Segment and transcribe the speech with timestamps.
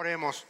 [0.00, 0.46] Oremos.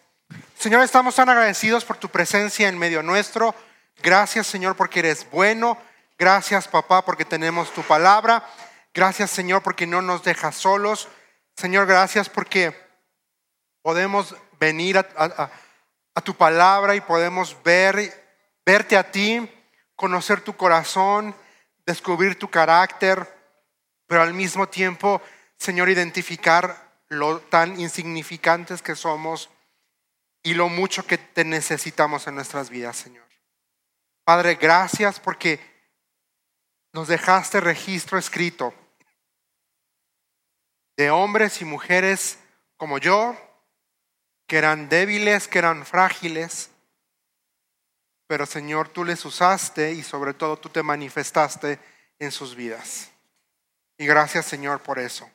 [0.57, 3.53] Señor, estamos tan agradecidos por tu presencia en medio nuestro.
[4.01, 5.77] Gracias, Señor, porque eres bueno.
[6.17, 8.49] Gracias, papá, porque tenemos tu palabra.
[8.95, 11.09] Gracias, Señor, porque no nos dejas solos.
[11.57, 12.81] Señor, gracias porque
[13.83, 15.51] podemos venir a,
[16.23, 18.31] tu palabra y podemos ver,
[18.65, 19.51] verte a ti,
[19.97, 21.35] conocer tu corazón,
[21.85, 23.27] descubrir tu carácter,
[24.07, 25.21] pero al mismo tiempo,
[25.59, 29.51] Señor, identificar lo tan insignificantes que somos
[30.43, 33.29] y lo mucho que te necesitamos en nuestras vidas, Señor.
[34.25, 35.61] Padre, gracias porque
[36.93, 38.73] nos dejaste registro escrito
[40.97, 42.39] de hombres y mujeres
[42.77, 43.37] como yo,
[44.47, 46.71] que eran débiles, que eran frágiles,
[48.27, 51.81] pero Señor, tú les usaste y sobre todo tú te manifestaste
[52.19, 53.11] en sus vidas.
[53.99, 55.29] Y gracias Señor por eso.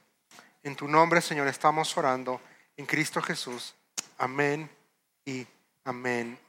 [0.65, 2.41] En tu nombre, Señor, estamos orando
[2.75, 3.75] en Cristo Jesús.
[4.17, 4.67] Amén
[5.23, 5.45] y
[5.83, 6.39] amén.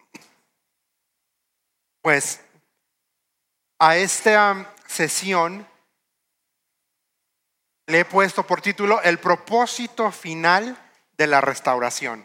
[2.01, 2.41] Pues
[3.79, 5.69] a esta sesión
[7.89, 10.79] le he puesto por título El propósito final
[11.19, 12.25] de la restauración.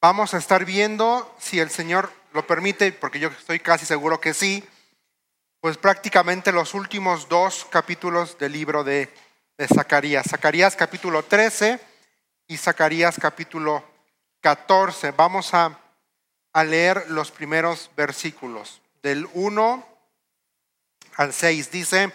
[0.00, 4.32] Vamos a estar viendo si el Señor lo permite, porque yo estoy casi seguro que
[4.32, 4.66] sí,
[5.60, 9.12] pues prácticamente los últimos dos capítulos del libro de
[9.62, 10.74] de Zacarías.
[10.74, 11.78] Capítulo 13
[12.48, 13.84] y Zacarías capítulo
[14.40, 15.12] 14.
[15.12, 15.78] Vamos a,
[16.52, 18.82] a leer los primeros versículos.
[19.04, 19.86] Del 1
[21.14, 22.12] al 6 dice,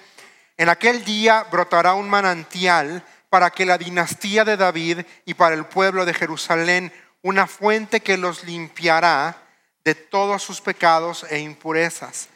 [0.58, 5.64] en aquel día brotará un manantial para que la dinastía de David y para el
[5.68, 9.38] pueblo de Jerusalén una fuente que los limpiará
[9.86, 12.28] de todos sus pecados e impurezas.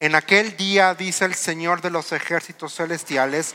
[0.00, 3.54] En aquel día, dice el Señor de los ejércitos celestiales,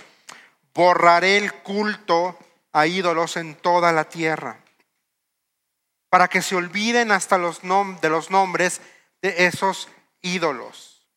[0.73, 2.37] borraré el culto
[2.71, 4.59] a ídolos en toda la tierra,
[6.09, 8.81] para que se olviden hasta los de los nombres
[9.21, 9.89] de esos
[10.21, 11.07] ídolos.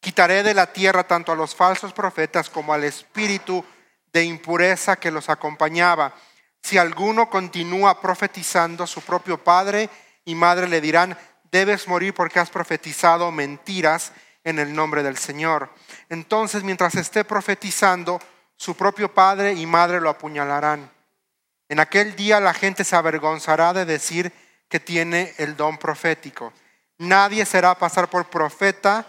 [0.00, 3.64] Quitaré de la tierra tanto a los falsos profetas como al espíritu
[4.12, 6.14] de impureza que los acompañaba.
[6.62, 9.90] Si alguno continúa profetizando, su propio padre
[10.24, 11.16] y madre le dirán,
[11.50, 15.70] debes morir porque has profetizado mentiras en el nombre del Señor.
[16.08, 18.20] Entonces, mientras esté profetizando,
[18.60, 20.90] su propio padre y madre lo apuñalarán.
[21.70, 24.30] En aquel día la gente se avergonzará de decir
[24.68, 26.52] que tiene el don profético.
[26.98, 29.06] Nadie será pasar por profeta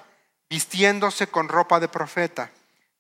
[0.50, 2.50] vistiéndose con ropa de profeta.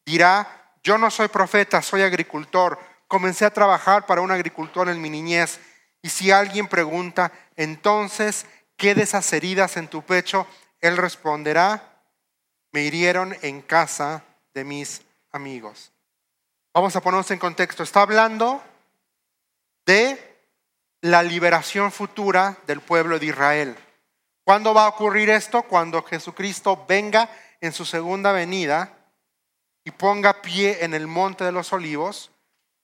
[0.05, 2.77] Dirá, yo no soy profeta, soy agricultor.
[3.07, 5.61] Comencé a trabajar para un agricultor en mi niñez.
[6.01, 8.45] Y si alguien pregunta, entonces,
[8.75, 10.45] ¿qué de esas heridas en tu pecho?
[10.81, 12.01] Él responderá,
[12.73, 15.01] me hirieron en casa de mis
[15.31, 15.90] amigos.
[16.73, 17.83] Vamos a ponernos en contexto.
[17.83, 18.63] Está hablando
[19.85, 20.39] de
[21.01, 23.77] la liberación futura del pueblo de Israel.
[24.45, 25.63] ¿Cuándo va a ocurrir esto?
[25.63, 28.97] Cuando Jesucristo venga en su segunda venida
[29.83, 32.31] y ponga pie en el monte de los olivos.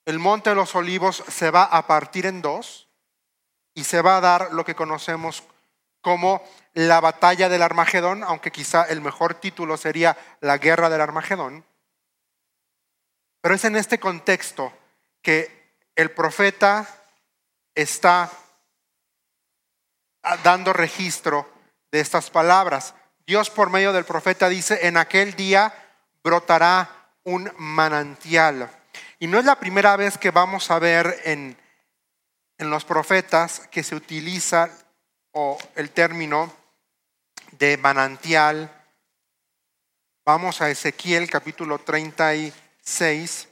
[0.05, 2.89] El monte de los olivos se va a partir en dos
[3.73, 5.43] y se va a dar lo que conocemos
[6.01, 6.43] como
[6.73, 11.63] la batalla del Armagedón, aunque quizá el mejor título sería la guerra del Armagedón.
[13.47, 14.73] Pero es en este contexto
[15.21, 16.85] que el profeta
[17.73, 18.29] está
[20.43, 21.49] dando registro
[21.89, 22.93] de estas palabras.
[23.25, 25.73] Dios por medio del profeta dice, en aquel día
[26.21, 28.69] brotará un manantial.
[29.17, 31.57] Y no es la primera vez que vamos a ver en,
[32.57, 34.69] en los profetas que se utiliza
[35.31, 36.53] o el término
[37.51, 38.69] de manantial.
[40.25, 42.53] Vamos a Ezequiel capítulo 30 y
[42.87, 43.49] 6,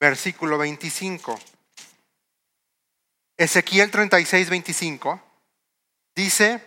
[0.00, 1.38] versículo 25.
[3.36, 5.22] Ezequiel 36, 25
[6.16, 6.64] dice,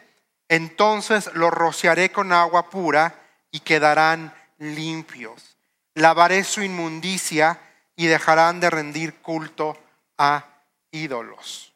[0.48, 3.20] entonces los rociaré con agua pura
[3.50, 5.58] y quedarán limpios.
[5.96, 7.60] Lavaré su inmundicia
[7.96, 9.76] y dejarán de rendir culto
[10.20, 10.46] a
[10.92, 11.74] ídolos.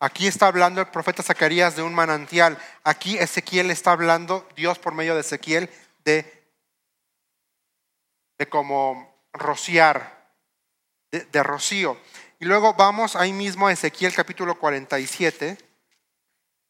[0.00, 2.58] Aquí está hablando el profeta Zacarías de un manantial.
[2.82, 5.70] Aquí Ezequiel está hablando, Dios por medio de Ezequiel,
[6.04, 6.39] de
[8.40, 10.32] de como rociar,
[11.10, 11.98] de, rocío.
[12.38, 15.58] Y luego vamos ahí mismo a Ezequiel capítulo 47.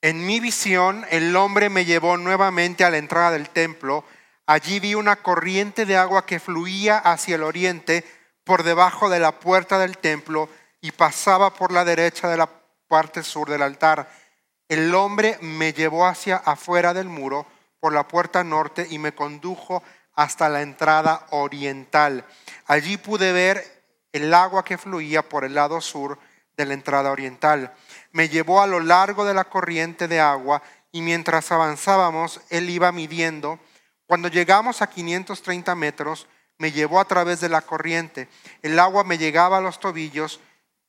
[0.01, 4.05] En mi visión, el hombre me llevó nuevamente a la entrada del templo.
[4.47, 8.05] Allí vi una corriente de agua que fluía hacia el oriente
[8.43, 10.49] por debajo de la puerta del templo
[10.81, 12.51] y pasaba por la derecha de la
[12.89, 14.11] parte sur del altar.
[14.69, 17.47] El hombre me llevó hacia afuera del muro
[17.79, 19.85] por la puerta norte y me condujo
[20.21, 22.27] hasta la entrada oriental.
[22.67, 23.65] Allí pude ver
[24.13, 26.19] el agua que fluía por el lado sur
[26.59, 27.73] de la entrada oriental.
[28.13, 30.63] Me llevó a lo largo de la corriente de agua
[30.93, 33.59] y mientras avanzábamos, él iba midiendo.
[34.05, 36.27] Cuando llegamos a 530 metros,
[36.59, 38.29] me llevó a través de la corriente.
[38.61, 40.41] El agua me llegaba a los tobillos,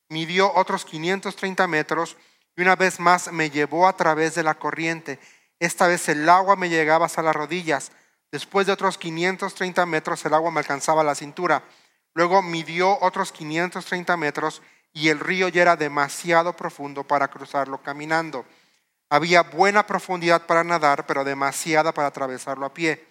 [0.10, 2.18] midió otros 530 metros
[2.58, 5.20] y una vez más me llevó a través de la corriente.
[5.58, 7.94] Esta vez el agua me llegaba hasta las rodillas.
[8.32, 11.64] Después de otros 530 metros el agua me alcanzaba la cintura.
[12.14, 14.62] Luego midió otros 530 metros
[14.94, 18.46] y el río ya era demasiado profundo para cruzarlo caminando.
[19.10, 23.06] Había buena profundidad para nadar, pero demasiada para atravesarlo a pie.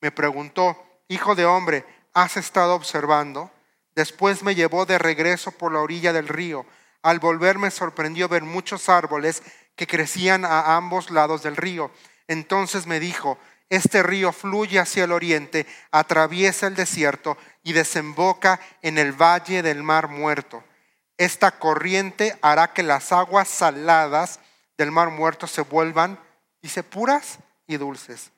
[0.00, 0.76] Me preguntó,
[1.10, 1.84] Hijo de hombre,
[2.14, 3.50] ¿has estado observando?
[3.96, 6.64] Después me llevó de regreso por la orilla del río.
[7.02, 9.42] Al volver me sorprendió ver muchos árboles
[9.74, 11.90] que crecían a ambos lados del río.
[12.28, 13.38] Entonces me dijo,
[13.70, 19.82] este río fluye hacia el oriente, atraviesa el desierto y desemboca en el valle del
[19.82, 20.62] mar muerto.
[21.16, 24.40] Esta corriente hará que las aguas saladas
[24.76, 26.18] del mar muerto se vuelvan,
[26.60, 28.32] dice, puras y dulces.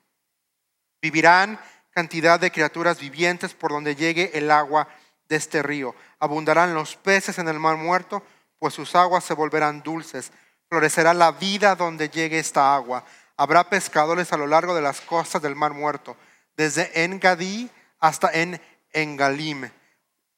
[1.00, 1.58] Vivirán
[1.93, 4.87] cantidad de criaturas vivientes por donde llegue el agua
[5.29, 5.94] de este río.
[6.19, 8.23] Abundarán los peces en el mar muerto,
[8.58, 10.31] pues sus aguas se volverán dulces.
[10.69, 13.05] Florecerá la vida donde llegue esta agua.
[13.42, 16.16] Habrá pescadores a lo largo de las costas del mar muerto,
[16.56, 17.68] desde Engadí
[17.98, 18.62] hasta en
[18.92, 19.68] Engalim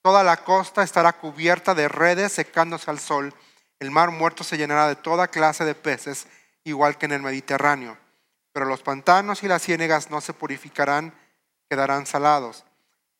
[0.01, 3.35] Toda la costa estará cubierta de redes secándose al sol.
[3.79, 6.27] El mar muerto se llenará de toda clase de peces,
[6.65, 7.99] igual que en el Mediterráneo.
[8.55, 11.13] Pero los pantanos y las ciénegas no se purificarán,
[11.69, 12.65] quedarán salados.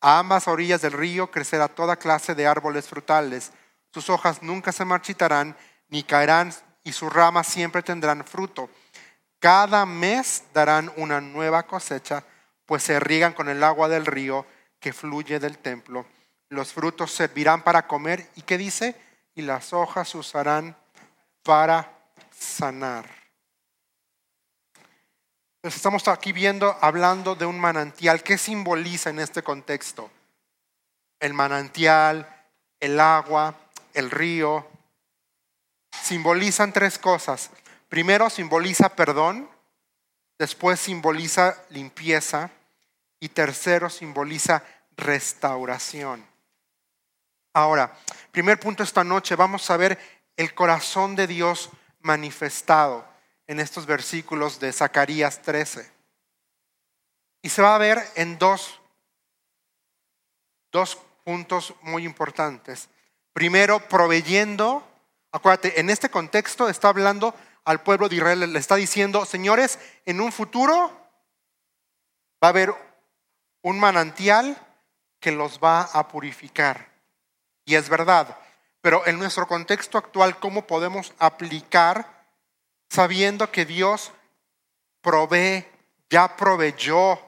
[0.01, 3.51] A ambas orillas del río crecerá toda clase de árboles frutales.
[3.93, 5.55] Sus hojas nunca se marchitarán
[5.89, 6.51] ni caerán
[6.83, 8.67] y sus ramas siempre tendrán fruto.
[9.45, 12.23] Cada mes darán una nueva cosecha,
[12.65, 14.45] pues se riegan con el agua del río
[14.79, 16.05] que fluye del templo
[16.49, 18.29] los frutos servirán para comer.
[18.35, 18.95] ¿Y qué dice?
[19.35, 20.75] Y las hojas usarán
[21.43, 21.91] para
[22.31, 23.05] sanar.
[25.57, 28.23] Entonces estamos aquí viendo, hablando de un manantial.
[28.23, 30.11] ¿Qué simboliza en este contexto?
[31.19, 32.47] El manantial,
[32.79, 33.55] el agua,
[33.93, 34.67] el río.
[36.03, 37.49] Simbolizan tres cosas.
[37.87, 39.49] Primero simboliza perdón,
[40.37, 42.51] después simboliza limpieza
[43.19, 44.63] y tercero simboliza
[44.97, 46.25] restauración.
[47.53, 47.95] Ahora,
[48.31, 49.97] primer punto esta noche, vamos a ver
[50.35, 51.69] el corazón de Dios
[52.01, 53.07] manifestado
[53.47, 55.89] en estos versículos de Zacarías 13.
[57.41, 58.81] Y se va a ver en dos,
[60.71, 62.89] dos puntos muy importantes.
[63.33, 64.87] Primero, proveyendo,
[65.31, 67.35] acuérdate, en este contexto está hablando
[67.65, 70.91] al pueblo de Israel, le está diciendo, señores, en un futuro
[72.41, 72.73] va a haber
[73.63, 74.55] un manantial
[75.19, 76.87] que los va a purificar.
[77.65, 78.37] Y es verdad.
[78.81, 82.27] Pero en nuestro contexto actual, ¿cómo podemos aplicar
[82.87, 84.11] sabiendo que Dios
[85.01, 85.65] provee,
[86.07, 87.19] ya proveyó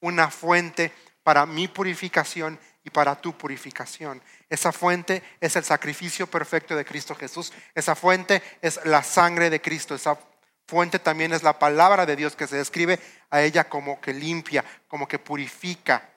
[0.00, 0.90] una fuente
[1.22, 4.22] para mi purificación y para tu purificación?
[4.48, 7.52] Esa fuente es el sacrificio perfecto de Cristo Jesús.
[7.74, 9.94] Esa fuente es la sangre de Cristo.
[9.94, 10.18] Esa
[10.66, 13.00] fuente también es la palabra de Dios que se describe
[13.30, 16.08] a ella como que limpia, como que purifica.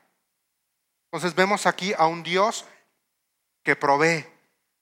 [1.11, 2.65] Entonces vemos aquí a un Dios
[3.63, 4.25] que provee,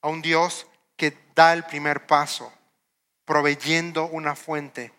[0.02, 0.66] a un Dios
[0.96, 2.52] que da el primer paso,
[3.24, 4.92] proveyendo una fuente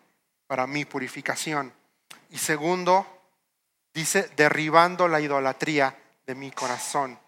[0.48, 1.72] para mi purificación.
[2.30, 3.06] Y segundo,
[3.94, 5.96] dice, derribando la idolatría
[6.26, 7.18] de mi corazón.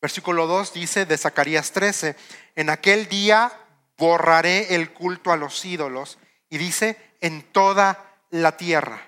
[0.00, 2.16] Versículo 2 dice de Zacarías 13,
[2.54, 3.52] en aquel día
[3.96, 9.02] borraré el culto a los ídolos y dice, en toda la tierra,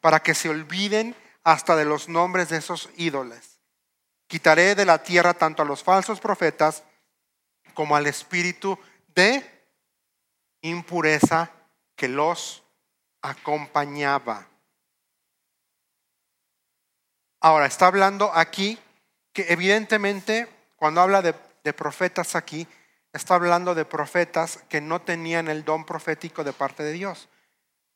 [0.00, 3.58] para que se olviden hasta de los nombres de esos ídolos.
[4.28, 6.84] Quitaré de la tierra tanto a los falsos profetas
[7.74, 8.78] como al espíritu
[9.14, 9.44] de
[10.62, 11.50] impureza
[11.96, 12.62] que los
[13.20, 14.46] acompañaba.
[17.40, 18.78] Ahora, está hablando aquí
[19.32, 21.34] que evidentemente cuando habla de,
[21.72, 22.66] profetas aquí,
[23.12, 27.28] está hablando de profetas que no tenían el don profético de parte de Dios,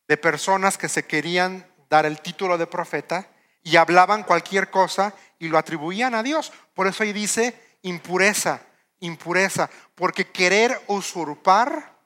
[0.07, 3.29] de personas que se querían dar el título de profeta
[3.65, 6.53] y hablaban cualquier cosa y lo atribuían a Dios.
[6.75, 8.61] Por eso ahí dice impureza,
[9.01, 11.97] impureza, porque querer usurpar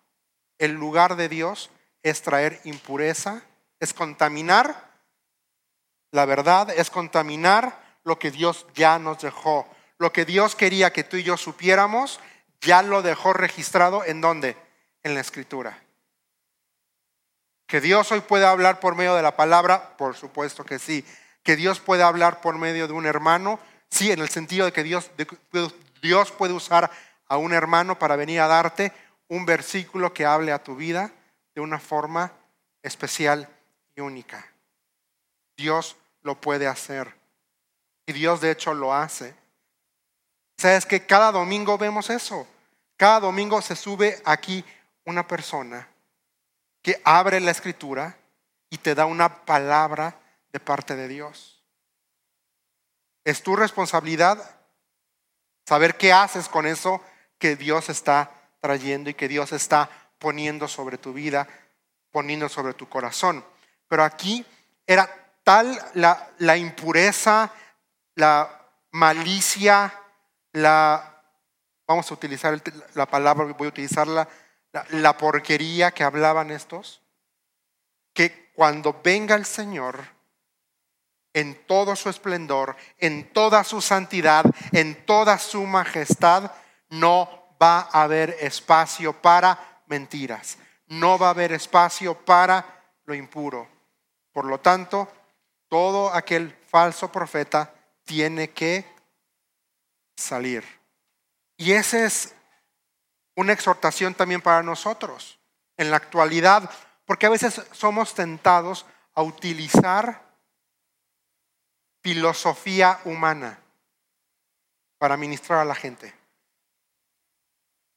[0.59, 1.71] el lugar de Dios
[2.03, 3.43] es traer impureza,
[3.81, 4.91] es contaminar
[6.11, 9.69] la verdad, es contaminar lo que Dios ya nos dejó.
[9.99, 12.19] Lo que Dios quería que tú y yo supiéramos,
[12.61, 14.57] ya lo dejó registrado en dónde?
[15.05, 15.81] En la escritura.
[17.69, 21.05] Que Dios hoy puede hablar por medio de la palabra, por supuesto que sí.
[21.45, 24.83] que Dios puede hablar por medio de un hermano, sí, en el sentido de que
[24.83, 25.09] Dios,
[26.03, 26.91] Dios puede usar
[27.29, 28.93] a un hermano para venir a darte
[29.29, 31.13] un versículo que hable a tu vida
[31.55, 32.33] de una forma
[32.83, 33.49] especial
[33.95, 34.53] y única.
[35.57, 37.20] Dios lo puede hacer.
[38.11, 39.37] Y Dios de hecho lo hace.
[40.59, 42.45] ¿Sabes que cada domingo vemos eso?
[42.97, 44.65] Cada domingo se sube aquí
[45.05, 45.89] una persona
[46.83, 48.17] que abre la escritura
[48.69, 50.19] y te da una palabra
[50.53, 51.63] de parte de Dios.
[53.23, 54.57] Es tu responsabilidad
[55.65, 57.01] saber qué haces con eso
[57.39, 59.89] que Dios está trayendo y que Dios está
[60.19, 61.47] poniendo sobre tu vida,
[62.11, 63.45] poniendo sobre tu corazón.
[63.87, 64.45] Pero aquí
[64.85, 65.09] era
[65.45, 67.53] tal la impureza,
[68.21, 69.93] la malicia,
[70.53, 71.23] la,
[71.87, 72.63] vamos a utilizar
[72.95, 74.29] la palabra, voy a utilizarla,
[74.91, 77.03] la porquería que hablaban estos,
[78.13, 79.99] que cuando venga el Señor,
[81.33, 86.53] en todo su esplendor, en toda su santidad, en toda su majestad,
[86.91, 90.59] no va a haber espacio para mentiras,
[90.89, 93.69] no va a haber espacio para lo impuro.
[94.33, 95.09] Por lo tanto,
[95.69, 97.73] todo aquel falso profeta
[98.11, 98.85] tiene que
[100.17, 100.65] salir.
[101.57, 102.35] Y esa es
[103.37, 105.39] una exhortación también para nosotros
[105.77, 106.69] en la actualidad,
[107.05, 110.25] porque a veces somos tentados a utilizar
[112.03, 113.61] filosofía humana
[114.99, 116.13] para ministrar a la gente.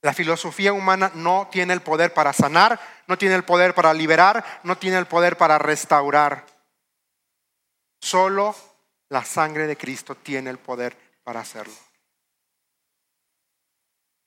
[0.03, 4.61] La filosofía humana no tiene el poder para sanar, no tiene el poder para liberar,
[4.61, 6.45] no tiene el poder para restaurar.
[7.99, 8.55] Solo
[9.13, 11.75] la sangre de Cristo tiene el poder para hacerlo.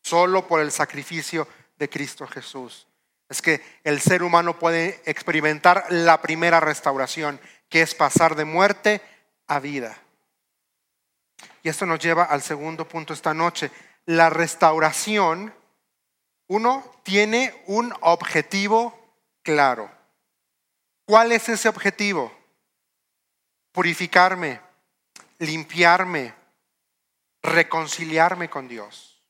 [0.01, 2.87] Solo por el sacrificio de Cristo Jesús.
[3.29, 9.03] Es que el ser humano puede experimentar la primera restauración, que es pasar de muerte
[9.49, 9.99] a vida.
[11.65, 13.73] Y esto nos lleva al segundo punto esta noche.
[14.05, 15.53] La restauración,
[16.47, 18.97] uno, tiene un objetivo
[19.43, 19.91] claro.
[21.07, 22.33] ¿Cuál es ese objetivo?
[23.73, 24.65] Purificarme,
[25.39, 26.35] limpiarme,
[27.43, 29.23] reconciliarme con Dios.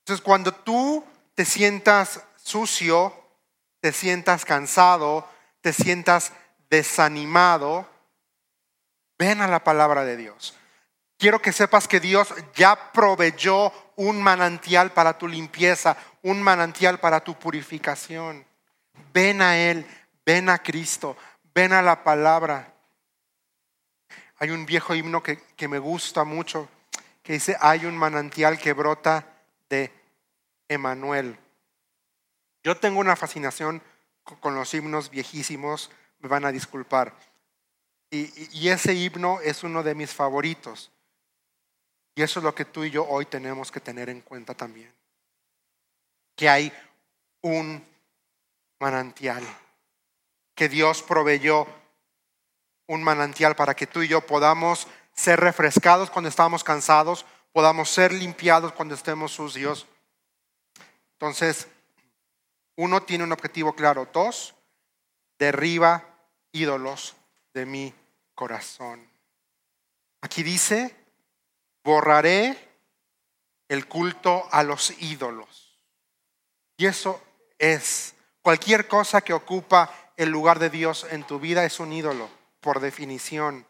[0.00, 3.12] Entonces, cuando tú te sientas sucio,
[3.80, 5.28] te sientas cansado,
[5.60, 6.32] te sientas
[6.70, 7.88] desanimado,
[9.18, 10.54] Ven a la palabra de Dios.
[11.18, 17.20] Quiero que sepas que Dios ya proveyó un manantial para tu limpieza, un manantial para
[17.20, 18.44] tu purificación.
[19.14, 19.86] Ven a Él,
[20.26, 21.16] ven a Cristo,
[21.54, 22.74] ven a la palabra.
[24.38, 26.68] Hay un viejo himno que, que me gusta mucho
[27.26, 29.26] que dice, hay un manantial que brota
[29.68, 29.90] de
[30.68, 31.36] Emanuel.
[32.62, 33.82] Yo tengo una fascinación
[34.38, 35.90] con los himnos viejísimos,
[36.20, 37.16] me van a disculpar.
[38.10, 40.92] Y, ese himno es uno de mis favoritos.
[42.14, 44.94] Y eso es lo que tú y yo hoy tenemos que tener en cuenta también.
[46.36, 46.72] Que hay
[47.42, 47.84] un
[48.78, 49.44] manantial.
[50.54, 51.66] Que Dios proveyó
[52.86, 58.12] un manantial para que tú y yo podamos ser refrescados cuando estamos cansados, podamos ser
[58.12, 59.86] limpiados cuando estemos sucios.
[61.12, 61.68] Entonces,
[62.76, 64.08] uno tiene un objetivo claro.
[64.12, 64.54] Dos,
[65.38, 66.04] derriba
[66.52, 67.16] ídolos
[67.54, 67.94] de mi
[68.34, 69.08] corazón.
[70.20, 70.94] Aquí dice,
[71.82, 72.56] borraré
[73.68, 75.80] el culto a los ídolos.
[76.76, 77.22] Y eso
[77.58, 82.28] es, cualquier cosa que ocupa el lugar de Dios en tu vida es un ídolo,
[82.66, 83.64] por definición.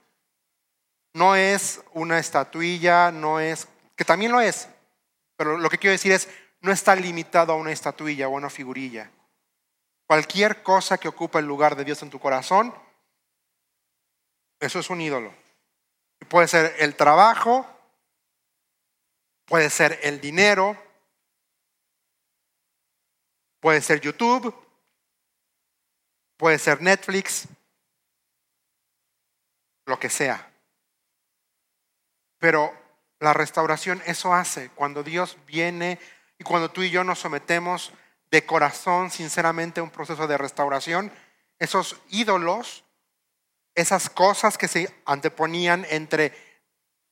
[1.13, 4.71] No es una estatuilla, no es, que también lo es,
[5.37, 6.31] pero lo que quiero decir es,
[6.63, 9.11] no está limitado a una estatuilla o a una figurilla.
[10.07, 12.73] Cualquier cosa que ocupa el lugar de Dios en tu corazón
[14.61, 15.35] eso es un ídolo.
[16.31, 17.67] Puede ser el trabajo,
[19.45, 20.75] puede ser el dinero,
[23.61, 24.55] puede ser YouTube,
[26.39, 27.47] puede ser Netflix,
[29.87, 30.53] lo que sea.
[32.39, 32.73] Pero
[33.19, 35.99] la restauración eso hace cuando Dios viene
[36.39, 37.93] y cuando tú y yo nos sometemos
[38.31, 41.11] de corazón, sinceramente, a un proceso de restauración,
[41.59, 42.85] esos ídolos
[43.77, 46.33] esas cosas que se anteponían entre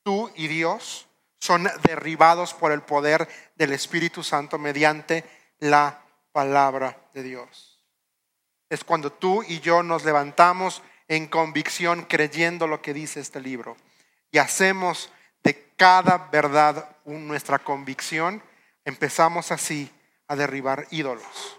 [0.03, 1.07] tú y Dios
[1.39, 5.25] son derribados por el poder del Espíritu Santo mediante
[5.59, 6.03] la
[6.33, 7.85] palabra de Dios.
[8.71, 13.77] Es cuando tú y yo nos levantamos en convicción creyendo lo que dice este libro
[14.31, 15.11] y hacemos
[15.43, 18.43] de cada verdad nuestra convicción,
[18.85, 19.91] empezamos así
[20.27, 21.59] a derribar ídolos.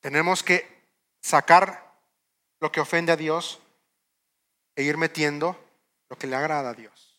[0.00, 0.66] Tenemos que
[1.20, 1.92] sacar
[2.60, 3.60] lo que ofende a Dios
[4.76, 5.58] e ir metiendo
[6.08, 7.16] lo que le agrada a Dios.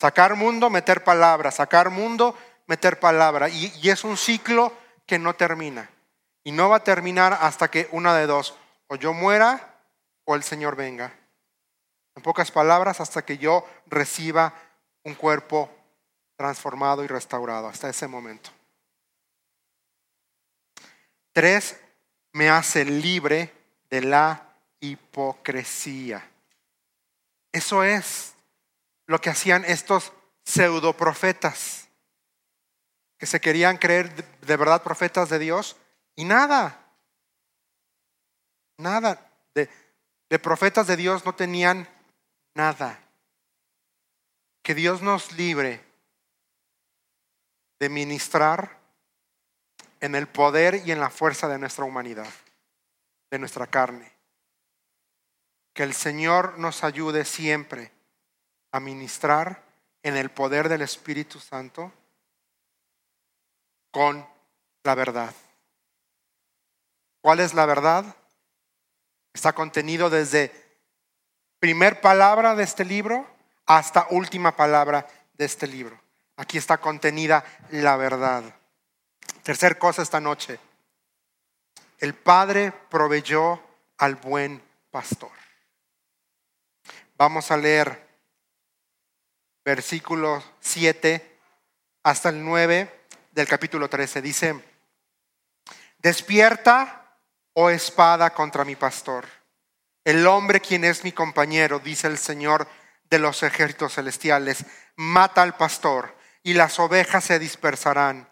[0.00, 2.36] Sacar mundo, meter palabra, sacar mundo,
[2.66, 3.48] meter palabra.
[3.48, 4.72] Y, y es un ciclo
[5.06, 5.90] que no termina.
[6.42, 8.54] Y no va a terminar hasta que una de dos,
[8.90, 9.78] o yo muera
[10.24, 11.14] o el Señor venga.
[12.16, 14.52] En pocas palabras, hasta que yo reciba
[15.04, 15.70] un cuerpo
[16.36, 18.50] transformado y restaurado, hasta ese momento.
[21.32, 21.78] Tres,
[22.32, 23.52] me hace libre
[23.90, 26.28] de la hipocresía.
[27.52, 28.34] Eso es
[29.06, 30.12] lo que hacían estos
[30.44, 31.88] pseudoprofetas,
[33.18, 35.76] que se querían creer de verdad profetas de Dios
[36.16, 36.79] y nada,
[38.80, 39.68] nada de,
[40.28, 41.88] de profetas de Dios no tenían
[42.54, 42.98] nada.
[44.62, 45.84] Que Dios nos libre
[47.78, 48.78] de ministrar
[50.00, 52.28] en el poder y en la fuerza de nuestra humanidad,
[53.30, 54.12] de nuestra carne.
[55.74, 57.92] Que el Señor nos ayude siempre
[58.72, 59.62] a ministrar
[60.02, 61.92] en el poder del Espíritu Santo
[63.90, 64.26] con
[64.84, 65.34] la verdad.
[67.20, 68.16] ¿Cuál es la verdad?
[69.32, 70.52] Está contenido desde
[71.58, 73.26] primer palabra de este libro
[73.66, 76.00] hasta última palabra de este libro.
[76.36, 78.42] Aquí está contenida la verdad.
[79.42, 80.58] Tercer cosa esta noche.
[81.98, 83.60] El Padre proveyó
[83.98, 85.30] al buen pastor.
[87.16, 88.08] Vamos a leer
[89.64, 91.38] versículo 7
[92.02, 94.22] hasta el 9 del capítulo 13.
[94.22, 94.64] Dice,
[95.98, 96.99] despierta,
[97.62, 99.26] oh espada, contra mi pastor.
[100.04, 102.66] El hombre quien es mi compañero, dice el Señor
[103.10, 104.64] de los ejércitos celestiales,
[104.96, 108.28] mata al pastor y las ovejas se dispersarán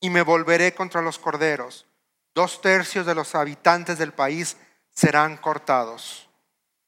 [0.00, 1.86] y me volveré contra los corderos.
[2.34, 4.56] Dos tercios de los habitantes del país
[4.90, 6.30] serán cortados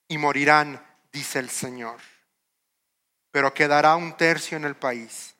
[0.08, 0.82] y morirán
[1.12, 1.99] dice el Señor.
[3.30, 5.34] Pero quedará un tercio en el país.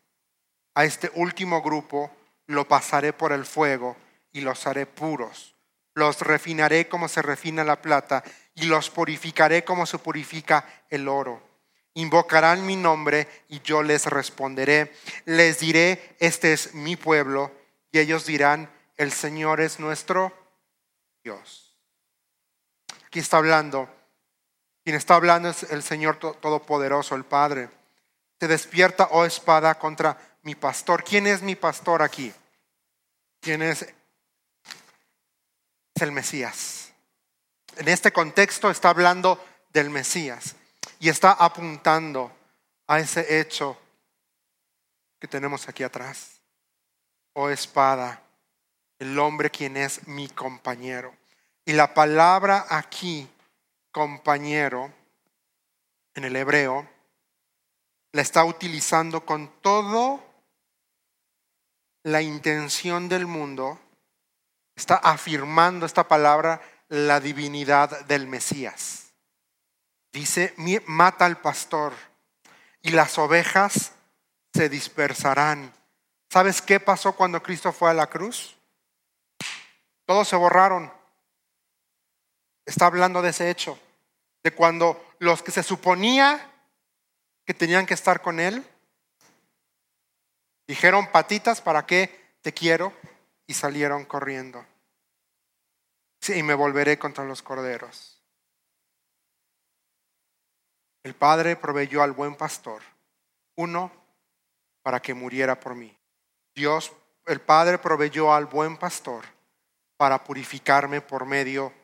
[0.75, 2.11] A este último grupo
[2.47, 3.97] lo pasaré por el fuego
[4.32, 5.51] y los haré puros.
[5.95, 8.23] Los refinaré como se refina la plata
[8.55, 11.43] y los purificaré como se purifica el oro.
[11.95, 14.93] Invocarán mi nombre y yo les responderé.
[15.26, 17.52] Les diré, este es mi pueblo
[17.91, 20.33] y ellos dirán, el Señor es nuestro
[21.23, 21.76] Dios.
[23.07, 23.89] Aquí está hablando
[24.85, 27.69] quien está hablando es el Señor Todopoderoso, el Padre.
[28.41, 31.05] Se despierta, oh espada, contra mi pastor.
[31.05, 32.33] ¿Quién es mi pastor aquí?
[33.41, 33.87] ¿Quién es?
[36.02, 36.93] El Mesías.
[37.76, 40.56] En este contexto está hablando del Mesías
[40.99, 42.30] y está apuntando
[42.86, 43.78] a ese hecho
[45.19, 46.41] que tenemos aquí atrás.
[47.34, 48.23] Oh espada,
[48.99, 51.15] el hombre quien es mi compañero.
[51.65, 53.28] Y la palabra aquí
[53.93, 54.93] compañero
[56.15, 56.88] en el hebreo
[58.12, 60.23] la está utilizando con todo
[62.02, 63.78] la intención del mundo,
[64.76, 69.13] está afirmando esta palabra la divinidad del Mesías.
[70.13, 70.54] Dice,
[70.87, 71.93] mata al pastor
[72.82, 73.93] y las ovejas
[74.52, 75.73] se dispersarán.
[76.30, 78.56] ¿Sabes qué pasó cuando Cristo fue a la cruz?
[80.04, 80.93] Todos se borraron
[82.65, 83.78] está hablando de ese hecho,
[84.43, 86.50] de cuando los que se suponía
[87.45, 88.65] que tenían que estar con él,
[90.67, 92.93] dijeron patitas, ¿para qué te quiero?
[93.47, 94.65] Y salieron corriendo.
[96.28, 98.23] Y me volveré contra los corderos.
[101.02, 102.81] El Padre proveyó al buen pastor,
[103.57, 103.91] uno
[104.83, 105.97] para que muriera por mí.
[106.55, 106.93] Dios,
[107.26, 109.25] el Padre proveyó al buen pastor
[109.97, 111.83] para purificarme por medio de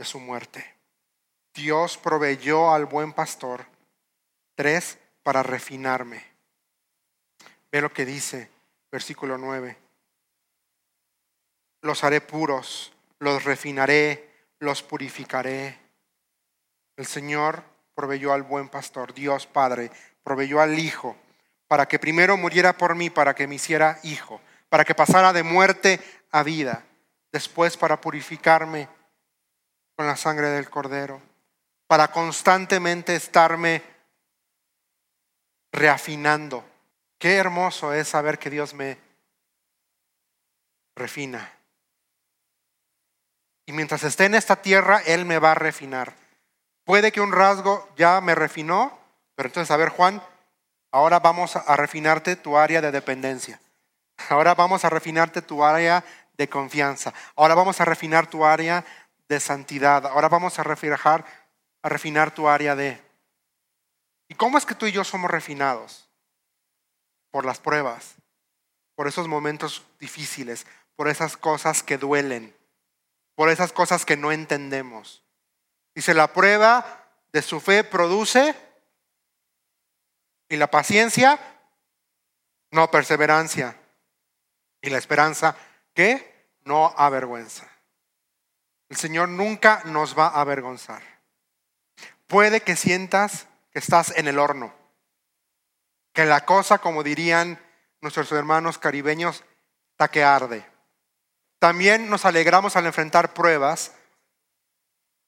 [0.00, 0.64] de su muerte.
[1.52, 3.66] Dios proveyó al buen pastor
[4.54, 6.24] tres para refinarme.
[7.70, 8.48] Ve lo que dice
[8.90, 9.76] versículo 9.
[11.82, 15.78] Los haré puros, los refinaré, los purificaré.
[16.96, 17.62] El Señor
[17.94, 19.90] proveyó al buen pastor, Dios Padre,
[20.22, 21.16] proveyó al Hijo,
[21.70, 25.44] para que primero muriera por mí, para que me hiciera hijo, para que pasara de
[25.44, 26.00] muerte
[26.32, 26.84] a vida,
[27.30, 28.88] después para purificarme
[29.94, 31.22] con la sangre del cordero,
[31.86, 33.82] para constantemente estarme
[35.72, 36.64] reafinando.
[37.18, 38.98] Qué hermoso es saber que Dios me
[40.96, 41.59] refina.
[43.70, 46.16] Y mientras esté en esta tierra, Él me va a refinar.
[46.82, 48.98] Puede que un rasgo ya me refinó,
[49.36, 50.20] pero entonces, a ver, Juan,
[50.90, 53.60] ahora vamos a refinarte tu área de dependencia.
[54.28, 57.14] Ahora vamos a refinarte tu área de confianza.
[57.36, 58.84] Ahora vamos a refinar tu área
[59.28, 60.04] de santidad.
[60.04, 61.24] Ahora vamos a reflejar
[61.80, 63.00] a refinar tu área de.
[64.26, 66.10] ¿Y cómo es que tú y yo somos refinados?
[67.30, 68.16] Por las pruebas,
[68.96, 72.52] por esos momentos difíciles, por esas cosas que duelen,
[73.40, 75.24] por esas cosas que no entendemos.
[75.94, 78.54] Dice, la prueba de su fe produce
[80.50, 81.40] y la paciencia,
[82.70, 83.80] no perseverancia.
[84.82, 85.56] Y la esperanza,
[85.94, 86.50] ¿qué?
[86.66, 87.66] No avergüenza.
[88.90, 91.02] El Señor nunca nos va a avergonzar.
[92.26, 94.74] Puede que sientas que estás en el horno,
[96.12, 97.58] que la cosa, como dirían
[98.02, 99.44] nuestros hermanos caribeños,
[99.92, 100.69] está que arde.
[101.60, 103.92] También nos alegramos al enfrentar pruebas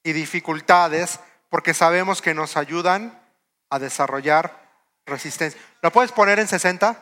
[0.02, 3.22] y dificultades porque sabemos que nos ayudan
[3.68, 4.58] a desarrollar
[5.04, 5.60] resistencia.
[5.82, 6.96] ¿Lo puedes poner en 60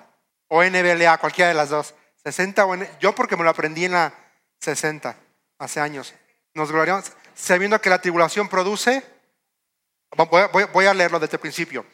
[0.48, 1.94] o NBLA, cualquiera de las dos?
[2.24, 4.12] 60 o yo porque me lo aprendí en la
[4.58, 5.16] 60
[5.60, 6.12] hace años.
[6.52, 9.04] Nos gloriamos sabiendo que la tribulación produce.
[10.72, 11.86] Voy a leerlo desde el principio.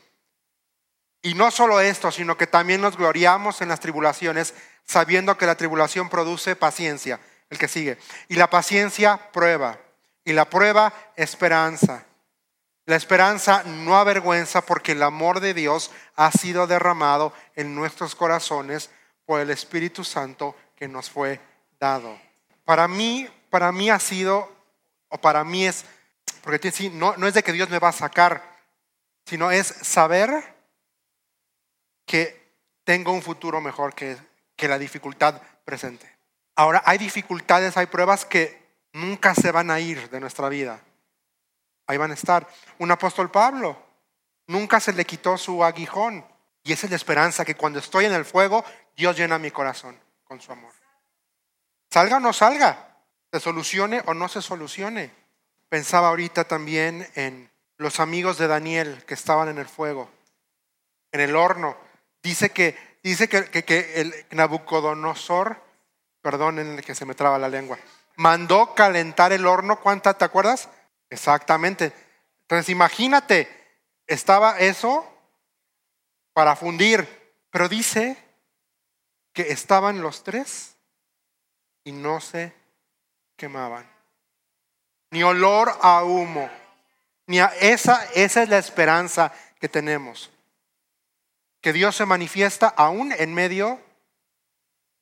[1.27, 5.57] Y no solo esto, sino que también nos gloriamos en las tribulaciones, sabiendo que la
[5.57, 7.19] tribulación produce paciencia.
[7.51, 7.99] El que sigue.
[8.29, 9.77] Y la paciencia prueba.
[10.25, 12.05] Y la prueba esperanza.
[12.85, 18.91] La esperanza no avergüenza porque el amor de Dios ha sido derramado en nuestros corazones
[19.25, 21.41] por el Espíritu Santo que nos fue
[21.81, 22.17] dado.
[22.65, 24.49] Para mí, para mí ha sido,
[25.09, 25.87] o para mí es,
[26.43, 28.45] porque no, no es de que Dios me va a sacar,
[29.25, 30.55] sino es saber
[32.07, 32.47] que
[32.85, 34.17] tengo un futuro mejor que,
[34.59, 36.11] la dificultad presente.
[36.55, 40.81] Ahora, hay dificultades, hay pruebas que nunca se van a ir de nuestra vida.
[41.87, 42.49] Ahí van a estar.
[42.79, 43.77] Un apóstol Pablo,
[44.47, 46.25] nunca se le quitó su aguijón.
[46.63, 48.65] Y esa es la esperanza, que cuando estoy en el fuego,
[48.97, 50.73] Dios llena mi corazón con su amor.
[51.91, 52.97] Salga o no salga,
[53.33, 55.11] se solucione o no se solucione.
[55.69, 60.11] Pensaba ahorita también en los amigos de Daniel que estaban en el fuego,
[61.13, 61.77] en el horno.
[62.27, 65.63] Dice que, dice que, que, el Nabucodonosor,
[66.21, 67.79] perdón que se me traba la lengua,
[68.17, 69.79] mandó calentar el horno.
[69.79, 70.69] ¿Cuánta te acuerdas?
[71.09, 71.93] Exactamente.
[72.43, 73.49] Entonces imagínate,
[74.09, 75.07] estaba eso
[76.33, 77.07] para fundir,
[77.51, 78.17] pero dice
[79.33, 80.75] que estaban los tres
[81.85, 82.53] y no se
[83.37, 83.89] quemaban.
[85.13, 86.51] Ni olor a humo.
[87.29, 90.33] Ni a esa, esa es la esperanza que tenemos.
[91.67, 93.81] Que Dios se manifiesta aún en medio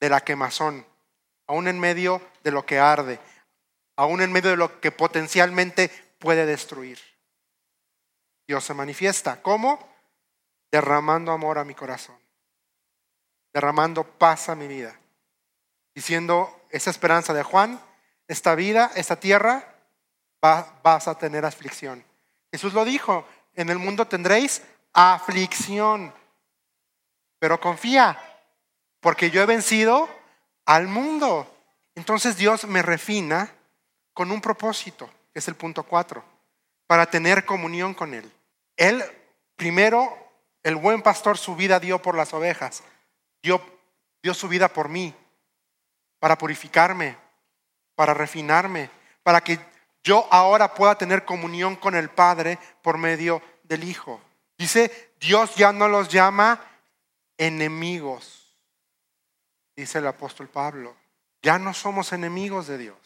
[0.01, 0.87] de la quemazón,
[1.47, 3.21] aún en medio de lo que arde,
[3.97, 6.99] aún en medio de lo que potencialmente puede destruir.
[8.49, 9.43] Dios se manifiesta.
[9.43, 9.79] ¿Cómo?
[10.73, 12.17] Derramando amor a mi corazón,
[13.53, 14.99] derramando paz a mi vida,
[15.95, 17.79] diciendo esa esperanza de Juan,
[18.27, 19.75] esta vida, esta tierra,
[20.41, 22.03] vas a tener aflicción.
[22.51, 24.63] Jesús lo dijo, en el mundo tendréis
[24.95, 26.15] aflicción,
[27.45, 28.19] pero confía,
[29.01, 30.09] porque yo he vencido
[30.65, 31.47] al mundo.
[31.95, 33.53] Entonces Dios me refina
[34.15, 36.25] con un propósito, que es el punto cuatro,
[36.87, 38.33] para tener comunión con Él.
[38.79, 39.05] Él,
[39.57, 40.17] primero,
[40.63, 42.83] el buen pastor su vida dio por las ovejas,
[43.43, 43.61] dio,
[44.23, 45.15] dio su vida por mí,
[46.21, 47.15] para purificarme,
[47.95, 48.89] para refinarme,
[49.23, 49.59] para que
[50.03, 54.19] yo ahora pueda tener comunión con el Padre por medio del Hijo.
[54.57, 56.71] Dice, Dios ya no los llama
[57.39, 58.57] enemigos,
[59.77, 60.97] dice el apóstol Pablo.
[61.43, 62.97] Ya no somos enemigos de Dios.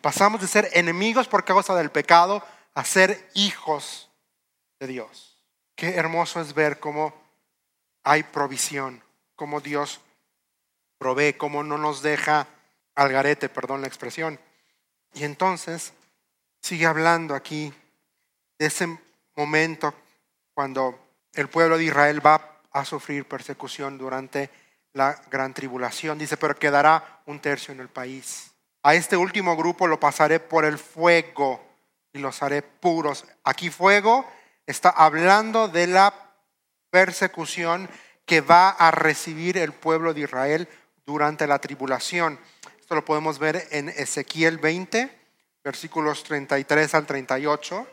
[0.00, 2.42] Pasamos de ser enemigos por causa del pecado
[2.74, 4.10] a ser hijos
[4.78, 5.42] de Dios.
[5.76, 7.14] Qué hermoso es ver cómo
[8.02, 9.02] hay provisión,
[9.34, 10.00] cómo Dios
[10.98, 12.46] provee, cómo no nos deja
[12.94, 14.38] al garete, perdón la expresión.
[15.14, 15.92] Y entonces
[16.60, 17.72] sigue hablando aquí
[18.58, 18.98] de ese
[19.36, 19.94] momento
[20.54, 20.98] cuando
[21.32, 24.50] el pueblo de Israel va a sufrir persecución durante
[24.92, 26.18] la gran tribulación.
[26.18, 28.52] Dice, pero quedará un tercio en el país.
[28.82, 31.62] A este último grupo lo pasaré por el fuego
[32.12, 33.26] y los haré puros.
[33.44, 34.26] Aquí fuego
[34.66, 36.14] está hablando de la
[36.90, 37.88] persecución
[38.24, 40.68] que va a recibir el pueblo de Israel
[41.04, 42.38] durante la tribulación.
[42.78, 45.10] Esto lo podemos ver en Ezequiel 20,
[45.62, 47.86] versículos 33 al 38,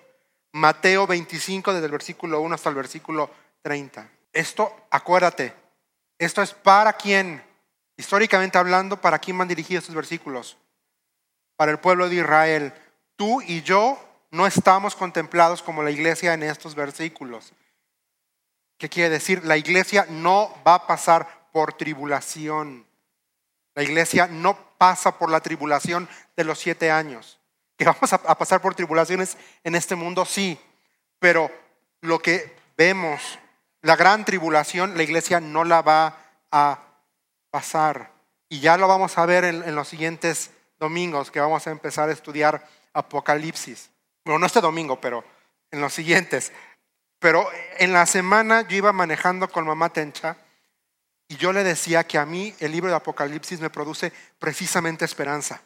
[0.54, 3.30] Mateo 25, desde el versículo 1 hasta el versículo
[3.62, 4.10] 30.
[4.38, 5.52] Esto, acuérdate,
[6.20, 7.44] esto es para quién,
[7.96, 10.58] históricamente hablando, para quién van dirigidos estos versículos
[11.56, 12.72] para el pueblo de Israel.
[13.16, 17.52] Tú y yo no estamos contemplados como la iglesia en estos versículos.
[18.78, 19.44] ¿Qué quiere decir?
[19.44, 22.86] La iglesia no va a pasar por tribulación.
[23.74, 27.40] La iglesia no pasa por la tribulación de los siete años.
[27.76, 30.26] ¿Que vamos a, pasar por tribulaciones en este mundo?
[30.26, 30.60] Sí,
[31.18, 31.50] pero
[32.02, 33.40] lo que vemos,
[33.82, 36.18] la gran tribulación, la iglesia no la va
[36.52, 36.80] a
[37.50, 38.12] pasar.
[38.50, 42.14] Y ya lo vamos a ver en, los siguientes domingos que vamos a empezar a
[42.14, 43.90] estudiar Apocalipsis.
[44.24, 45.24] Bueno, no este domingo, pero
[45.72, 46.52] en los siguientes.
[47.20, 50.38] Pero en la semana yo iba manejando con mamá Tencha
[51.28, 55.62] y yo le decía que a mí el libro de Apocalipsis me produce precisamente esperanza.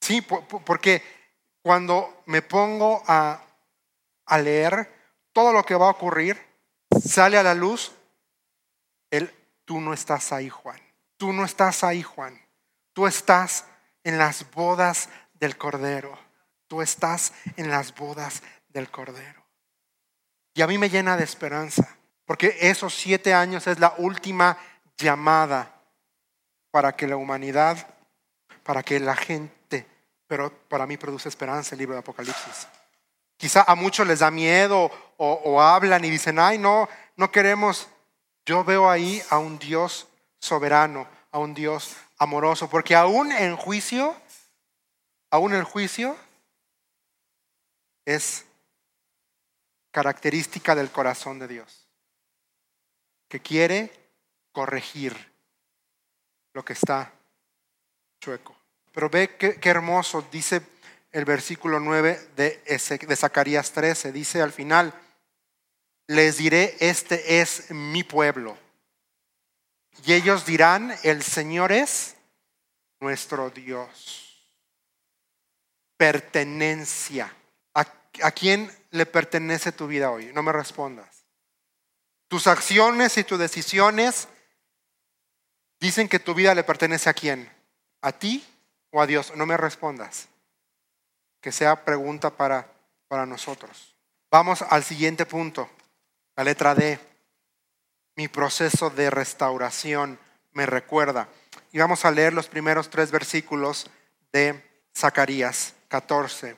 [0.00, 1.02] Sí, porque
[1.62, 3.40] cuando me pongo a,
[4.26, 4.92] a leer
[5.32, 6.51] todo lo que va a ocurrir,
[7.04, 7.92] sale a la luz
[9.10, 9.30] el
[9.64, 10.80] tú no estás ahí, Juan.
[11.16, 12.40] Tú no estás ahí, Juan.
[12.92, 13.66] Tú estás
[14.04, 16.18] en las bodas del Cordero.
[16.66, 19.44] Tú estás en las bodas del Cordero.
[20.54, 24.58] Y a mí me llena de esperanza, porque esos siete años es la última
[24.98, 25.74] llamada
[26.70, 27.86] para que la humanidad,
[28.62, 29.86] para que la gente,
[30.26, 32.66] pero para mí produce esperanza el libro de Apocalipsis.
[33.42, 37.88] Quizá a muchos les da miedo o, hablan y dicen, ay, no, no queremos.
[38.46, 40.06] Yo veo ahí a un Dios
[40.38, 44.14] soberano, a un Dios amoroso, porque aún en juicio,
[45.28, 46.16] aún el juicio
[48.04, 48.44] es
[49.90, 51.88] característica del corazón de Dios,
[53.28, 53.90] que quiere
[54.52, 55.16] corregir
[56.52, 57.12] lo que está
[58.20, 58.56] chueco.
[58.92, 60.62] Pero ve qué, hermoso, dice
[61.12, 64.94] el versículo 9 de, Zacarías 13, dice al final,
[66.06, 68.58] les diré, este es mi pueblo.
[70.04, 72.16] Y ellos dirán, el Señor es
[73.00, 74.48] nuestro Dios.
[75.96, 77.34] Pertenencia.
[77.74, 80.32] ¿A quién le pertenece tu vida hoy?
[80.34, 81.24] No me respondas.
[82.28, 84.28] Tus acciones y tus decisiones
[85.80, 87.50] dicen que tu vida le pertenece a quién?
[88.00, 88.44] ¿A ti
[88.90, 89.34] o a Dios?
[89.36, 90.28] No me respondas.
[91.42, 92.66] Que sea pregunta para,
[93.08, 93.94] para nosotros.
[94.30, 95.68] Vamos al siguiente punto,
[96.36, 96.98] la letra D.
[98.16, 100.18] Mi proceso de restauración
[100.52, 101.28] me recuerda.
[101.72, 103.90] Y vamos a leer los primeros tres versículos
[104.32, 104.64] de
[104.96, 106.56] Zacarías 14.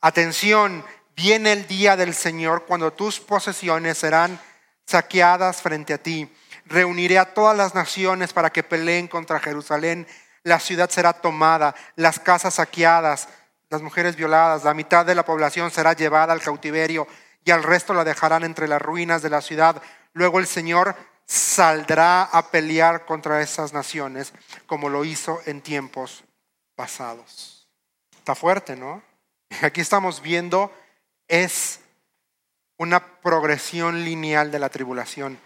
[0.00, 0.84] Atención,
[1.16, 4.40] viene el día del Señor cuando tus posesiones serán
[4.86, 6.32] saqueadas frente a ti.
[6.66, 10.06] Reuniré a todas las naciones para que peleen contra Jerusalén.
[10.42, 13.28] La ciudad será tomada, las casas saqueadas,
[13.70, 17.06] las mujeres violadas, la mitad de la población será llevada al cautiverio
[17.44, 19.80] y al resto la dejarán entre las ruinas de la ciudad.
[20.12, 24.32] Luego el Señor saldrá a pelear contra esas naciones
[24.66, 26.24] como lo hizo en tiempos
[26.74, 27.68] pasados.
[28.18, 29.02] Está fuerte, ¿no?
[29.62, 30.72] Aquí estamos viendo
[31.28, 31.80] es
[32.76, 35.38] una progresión lineal de la tribulación.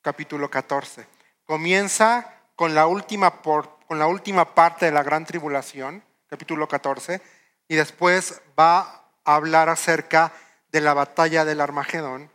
[0.00, 1.06] Capítulo 14.
[1.44, 7.20] Comienza con la última, con la última parte de la gran tribulación, capítulo 14,
[7.68, 10.32] y después va a hablar acerca
[10.72, 12.30] de la batalla del Armagedón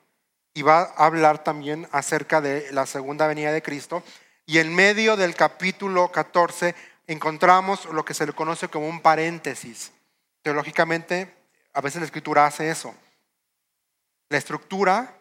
[0.53, 4.03] y va a hablar también acerca de la segunda venida de Cristo.
[4.45, 6.75] Y en medio del capítulo 14
[7.07, 9.91] encontramos lo que se le conoce como un paréntesis
[10.45, 11.33] Teológicamente,
[11.73, 12.93] a veces la escritura hace eso.
[14.29, 15.17] La estructura,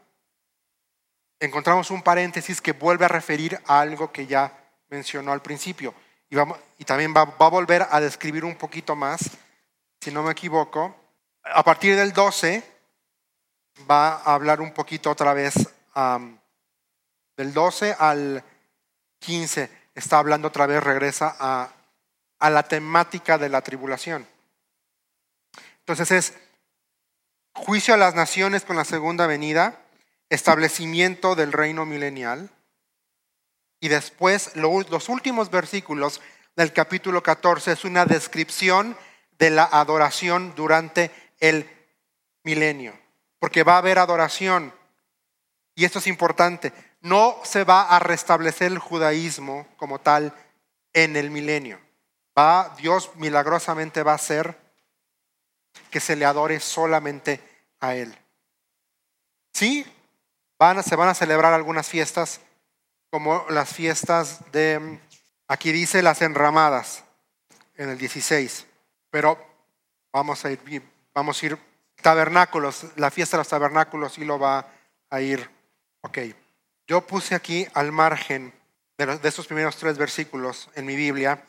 [1.41, 5.95] encontramos un paréntesis que vuelve a referir a algo que ya mencionó al principio.
[6.79, 9.31] Y, también va, a volver a describir un poquito más,
[10.01, 10.95] si no me equivoco.
[11.45, 12.63] A partir del 12
[13.89, 15.55] va a hablar un poquito otra vez,
[17.37, 18.43] del 12 al
[19.21, 24.27] 15, está hablando otra vez, regresa a la temática de la tribulación.
[25.81, 26.35] Entonces es
[27.53, 29.81] juicio a las naciones con la segunda venida,
[30.31, 32.51] establecimiento del reino milenial
[33.85, 36.23] y después los últimos versículos
[36.57, 38.97] del capítulo 14 es una descripción
[39.33, 41.69] de la adoración durante el
[42.45, 42.99] milenio,
[43.39, 44.73] porque va a haber adoración
[45.75, 50.33] y esto es importante, no se va a restablecer el judaísmo como tal
[50.95, 51.79] en el milenio.
[52.39, 54.59] Va, Dios milagrosamente va a ser
[55.91, 57.39] que se le adore solamente
[57.81, 58.17] a Él.
[59.53, 59.85] Sí,
[60.59, 62.41] van, se van a celebrar algunas fiestas,
[63.15, 64.99] como las fiestas de,
[65.47, 67.05] aquí dice las enramadas,
[67.77, 68.67] en el 16,
[69.09, 69.39] pero
[70.13, 70.83] vamos a ir,
[71.15, 71.59] vamos a ir,
[72.03, 74.67] tabernáculos, la fiesta de los tabernáculos sí lo va
[75.11, 75.49] a ir,
[76.01, 76.19] ok.
[76.89, 78.53] Yo puse aquí al margen
[78.99, 81.45] de, estos primeros tres versículos en mi Biblia,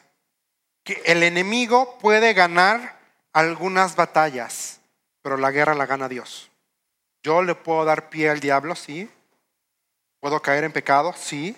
[0.84, 3.00] que el enemigo puede ganar
[3.34, 4.82] algunas batallas,
[5.24, 6.52] pero la guerra la gana Dios.
[7.24, 9.10] Yo le puedo dar pie al diablo, sí.
[10.26, 11.56] Puedo caer en pecado, sí.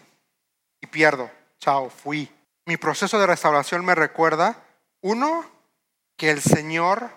[0.82, 1.32] Y pierdo.
[1.58, 2.30] Chao, fui.
[2.66, 4.62] Mi proceso de restauración me recuerda,
[5.00, 5.50] uno,
[6.18, 7.10] que el Señor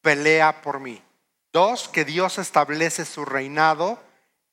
[0.00, 1.02] pelea por mí.
[1.52, 3.98] Dos, que Dios establece su reinado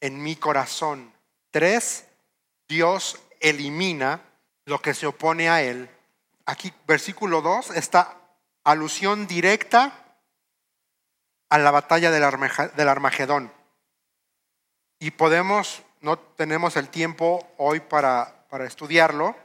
[0.02, 1.14] en mi corazón.
[1.52, 2.08] Tres,
[2.68, 4.20] Dios elimina
[4.66, 5.88] lo que se opone a Él.
[6.48, 8.18] Aquí, versículo 2, esta
[8.64, 10.18] alusión directa
[11.50, 12.24] a la batalla del,
[12.90, 13.54] Armagedón.
[14.98, 19.36] Y podemos, no tenemos el tiempo hoy para, para estudiarlo,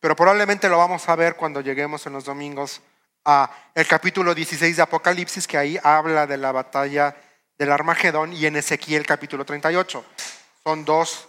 [0.00, 2.82] pero probablemente lo vamos a ver cuando lleguemos en los domingos
[3.24, 7.16] a el capítulo 16 de Apocalipsis, que ahí habla de la batalla
[7.56, 10.04] del Armagedón, y en Ezequiel capítulo 38.
[10.64, 11.28] Son dos,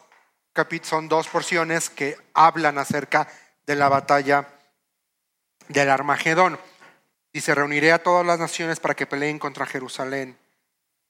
[0.81, 3.27] son dos porciones que hablan acerca
[3.67, 4.47] de la batalla
[5.67, 6.59] del Armagedón.
[7.31, 10.37] Dice, reuniré a todas las naciones para que peleen contra Jerusalén.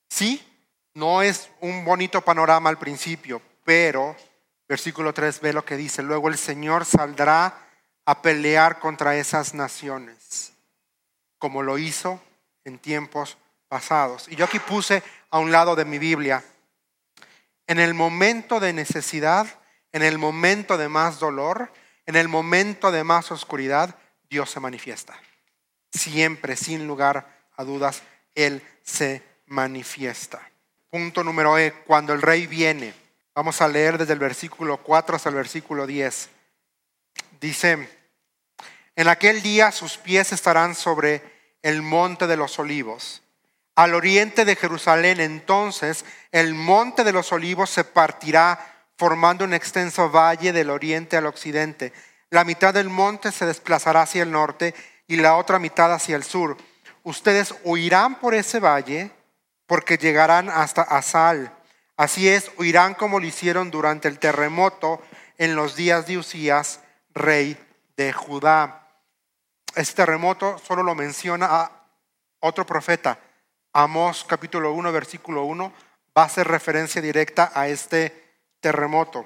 [0.10, 0.46] Sí,
[0.96, 4.16] no es un bonito panorama al principio, pero
[4.68, 6.02] versículo 3 ve lo que dice.
[6.02, 7.68] Luego el Señor saldrá
[8.06, 10.54] a pelear contra esas naciones,
[11.38, 12.22] como lo hizo
[12.64, 14.28] en tiempos pasados.
[14.28, 16.44] Y yo aquí puse a un lado de mi Biblia,
[17.68, 19.48] en el momento de necesidad,
[19.92, 21.72] en el momento de más dolor,
[22.06, 23.96] en el momento de más oscuridad,
[24.30, 25.20] Dios se manifiesta
[25.96, 28.04] siempre, sin lugar a dudas,
[28.36, 30.50] Él se manifiesta.
[30.90, 32.94] Punto número E, cuando el rey viene,
[33.34, 36.30] vamos a leer desde el versículo 4 hasta el versículo 10.
[37.42, 37.90] Dice,
[38.96, 41.22] en aquel día sus pies estarán sobre
[41.62, 43.22] el monte de los olivos.
[43.76, 48.58] Al oriente de Jerusalén entonces el monte de los olivos se partirá
[48.98, 51.92] formando un extenso valle del oriente al occidente.
[52.30, 54.74] La mitad del monte se desplazará hacia el norte
[55.08, 56.56] y la otra mitad hacia el sur.
[57.04, 59.12] Ustedes huirán por ese valle
[59.68, 61.56] porque llegarán hasta Asal.
[61.98, 65.02] Así es, huirán como lo hicieron durante el terremoto
[65.38, 66.82] en los días de Usías,
[67.14, 67.58] rey
[67.96, 68.90] de Judá.
[69.76, 71.72] Este terremoto solo lo menciona
[72.40, 73.20] otro profeta.
[73.74, 75.74] Amós capítulo 1, versículo 1,
[76.18, 79.26] va a hacer referencia directa a este terremoto.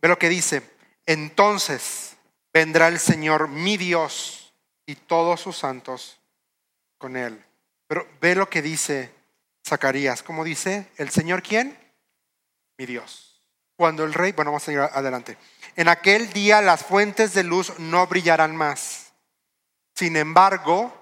[0.00, 0.62] Ve lo que dice.
[1.04, 2.16] Entonces,
[2.52, 4.52] vendrá el Señor mi Dios
[4.86, 6.20] y todos sus santos
[6.98, 7.45] con él.
[7.86, 9.12] Pero ve lo que dice
[9.66, 10.22] Zacarías.
[10.22, 10.90] ¿Cómo dice?
[10.96, 11.78] ¿El Señor quién?
[12.78, 13.42] Mi Dios.
[13.76, 15.36] Cuando el rey, bueno, vamos a ir adelante.
[15.76, 19.12] En aquel día las fuentes de luz no brillarán más.
[19.94, 20.92] Sin embargo,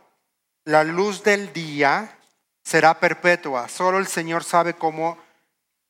[0.65, 2.19] la luz del día
[2.63, 3.69] será perpetua.
[3.69, 5.19] Solo el Señor sabe cómo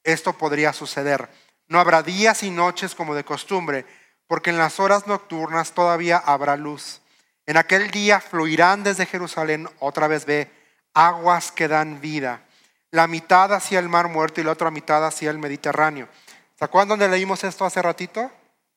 [0.02, 1.28] esto podría suceder.
[1.68, 3.86] No habrá días y noches como de costumbre
[4.26, 7.00] porque en las horas nocturnas todavía habrá luz.
[7.46, 10.50] En aquel día fluirán desde Jerusalén, otra vez ve,
[10.94, 12.42] aguas que dan vida.
[12.90, 16.08] La mitad hacia el mar muerto y la otra mitad hacia el Mediterráneo.
[16.56, 18.30] ¿Se acuerdan dónde leímos esto hace ratito?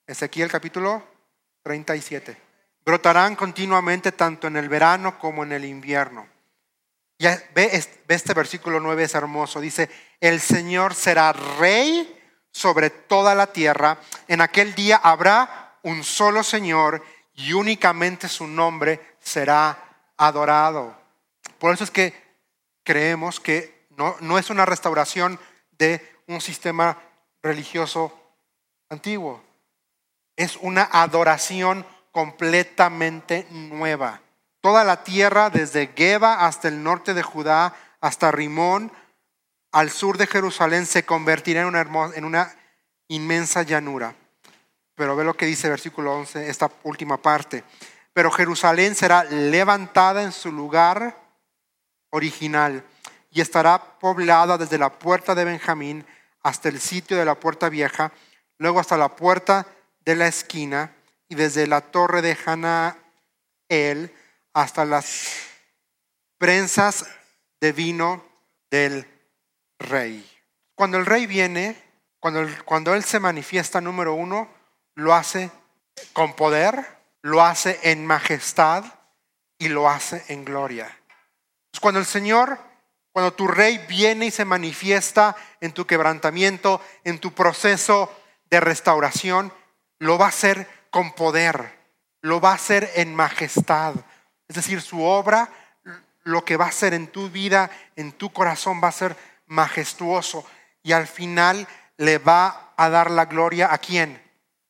[0.08, 1.04] Ezequiel capítulo
[1.64, 2.36] 37.
[2.84, 6.28] Brotarán continuamente tanto en el verano como en el invierno.
[7.20, 7.70] Ya ve,
[8.08, 9.60] este versículo 9, es hermoso.
[9.60, 12.18] Dice, el Señor será rey
[12.52, 14.00] sobre toda la tierra.
[14.28, 17.04] En aquel día habrá un solo Señor
[17.36, 19.78] y únicamente su nombre será
[20.18, 20.97] adorado.
[21.60, 22.14] Por eso es que
[22.84, 25.40] creemos que no, no es una restauración
[25.72, 26.98] de un sistema
[27.42, 28.14] religioso
[28.90, 29.42] antiguo.
[30.36, 34.22] Es una adoración completamente nueva.
[34.62, 38.92] Toda la tierra, desde Geba hasta el norte de Judá, hasta Rimón,
[39.72, 41.82] al sur de Jerusalén se convertirá en una,
[42.16, 42.56] en una
[43.08, 44.16] inmensa llanura.
[44.96, 47.64] Pero ve lo que dice el versículo 11, esta última parte.
[48.14, 51.16] Pero Jerusalén será levantada en su lugar
[52.18, 52.84] original
[53.32, 56.06] y estará poblada desde la puerta de Benjamín
[56.44, 58.12] hasta el sitio de la puerta vieja,
[58.58, 59.68] luego hasta la puerta
[60.06, 60.94] de la esquina
[61.30, 64.14] y desde la torre de Hanael
[64.54, 65.28] hasta las
[66.38, 67.06] prensas
[67.60, 68.26] de vino
[68.70, 69.06] del
[69.80, 70.26] rey.
[70.76, 71.76] Cuando el rey viene,
[72.20, 74.50] cuando, cuando Él se manifiesta, número uno,
[74.96, 75.52] lo hace
[76.14, 78.86] con poder, lo hace en majestad
[79.58, 80.97] y lo hace en gloria.
[81.80, 82.60] Cuando el Señor,
[83.12, 88.12] cuando tu rey viene y se manifiesta en tu quebrantamiento, en tu proceso
[88.50, 89.52] de restauración,
[90.00, 91.78] lo va a hacer con poder,
[92.22, 93.96] lo va a hacer en majestad.
[94.48, 95.50] Es decir, su obra,
[96.24, 99.16] lo que va a hacer en tu vida, en tu corazón, va a ser
[99.48, 100.46] majestuoso
[100.84, 101.68] y al final
[101.98, 104.22] le va a dar la gloria a quién?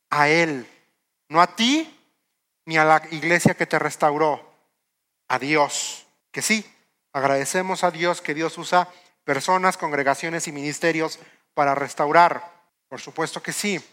[0.09, 0.67] A Él.
[1.29, 1.93] No a ti
[2.65, 4.53] ni a la iglesia que te restauró,
[5.27, 6.07] a Dios.
[6.31, 6.65] Que sí,
[7.17, 8.87] agradecemos a Dios que Dios usa
[9.23, 11.19] personas, congregaciones y ministerios
[11.53, 12.53] para restaurar.
[12.87, 13.83] Por supuesto que sí.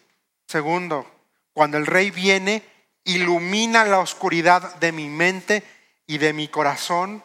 [0.47, 1.07] Segundo,
[1.53, 2.63] cuando el rey viene,
[3.05, 5.63] ilumina la oscuridad de mi mente
[6.07, 7.25] y de mi corazón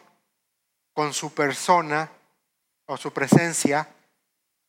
[0.92, 2.10] con su persona
[2.86, 3.88] o su presencia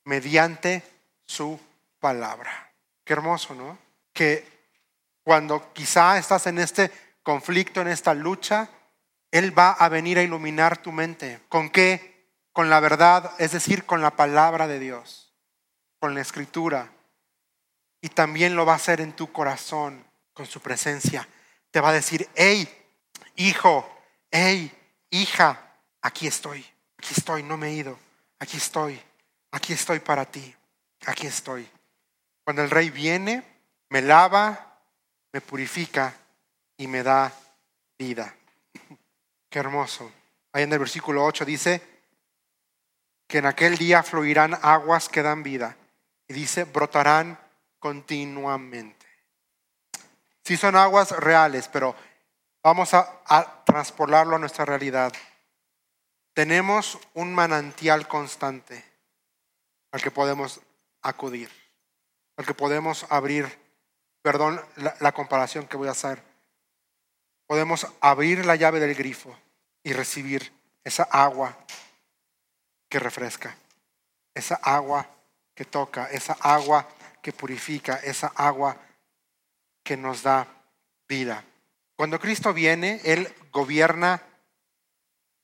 [0.03, 0.83] mediante
[1.25, 1.59] su
[1.99, 2.71] palabra.
[3.03, 3.77] Qué hermoso, ¿no?
[4.13, 4.45] Que
[5.23, 6.91] cuando quizá estás en este
[7.23, 8.69] conflicto, en esta lucha,
[9.31, 11.39] Él va a venir a iluminar tu mente.
[11.49, 12.29] ¿Con qué?
[12.51, 15.33] Con la verdad, es decir, con la palabra de Dios,
[15.99, 16.91] con la escritura.
[18.01, 21.27] Y también lo va a hacer en tu corazón, con su presencia.
[21.71, 22.67] Te va a decir, hey,
[23.37, 23.89] hijo,
[24.29, 24.71] hey,
[25.09, 26.65] hija, aquí estoy,
[26.97, 27.97] aquí estoy, no me he ido,
[28.39, 29.01] aquí estoy,
[29.51, 30.53] aquí estoy para ti,
[31.05, 31.69] aquí estoy.
[32.43, 33.43] Cuando el rey viene,
[33.89, 34.79] me lava,
[35.31, 36.13] me purifica
[36.75, 37.31] y me da
[37.97, 38.35] vida.
[39.51, 40.11] Qué hermoso.
[40.53, 41.81] Ahí en el versículo 8 dice
[43.27, 45.77] que en aquel día fluirán aguas que dan vida.
[46.27, 47.39] Y dice, brotarán
[47.77, 49.05] continuamente.
[50.43, 51.95] Sí son aguas reales, pero
[52.63, 55.13] vamos a, a transpolarlo a nuestra realidad.
[56.33, 58.83] Tenemos un manantial constante
[59.91, 60.61] al que podemos
[61.01, 61.51] acudir,
[62.37, 63.59] al que podemos abrir,
[64.21, 64.61] perdón
[64.99, 66.23] la, comparación que voy a hacer,
[67.51, 69.37] podemos abrir la llave del grifo
[69.83, 70.53] y recibir
[70.85, 71.57] esa agua
[72.87, 73.57] que refresca,
[74.33, 75.05] esa agua
[75.53, 76.87] que toca, esa agua
[77.21, 78.77] que purifica, esa agua
[79.83, 80.47] que nos da
[81.09, 81.43] vida.
[81.97, 84.23] Cuando Cristo viene, Él gobierna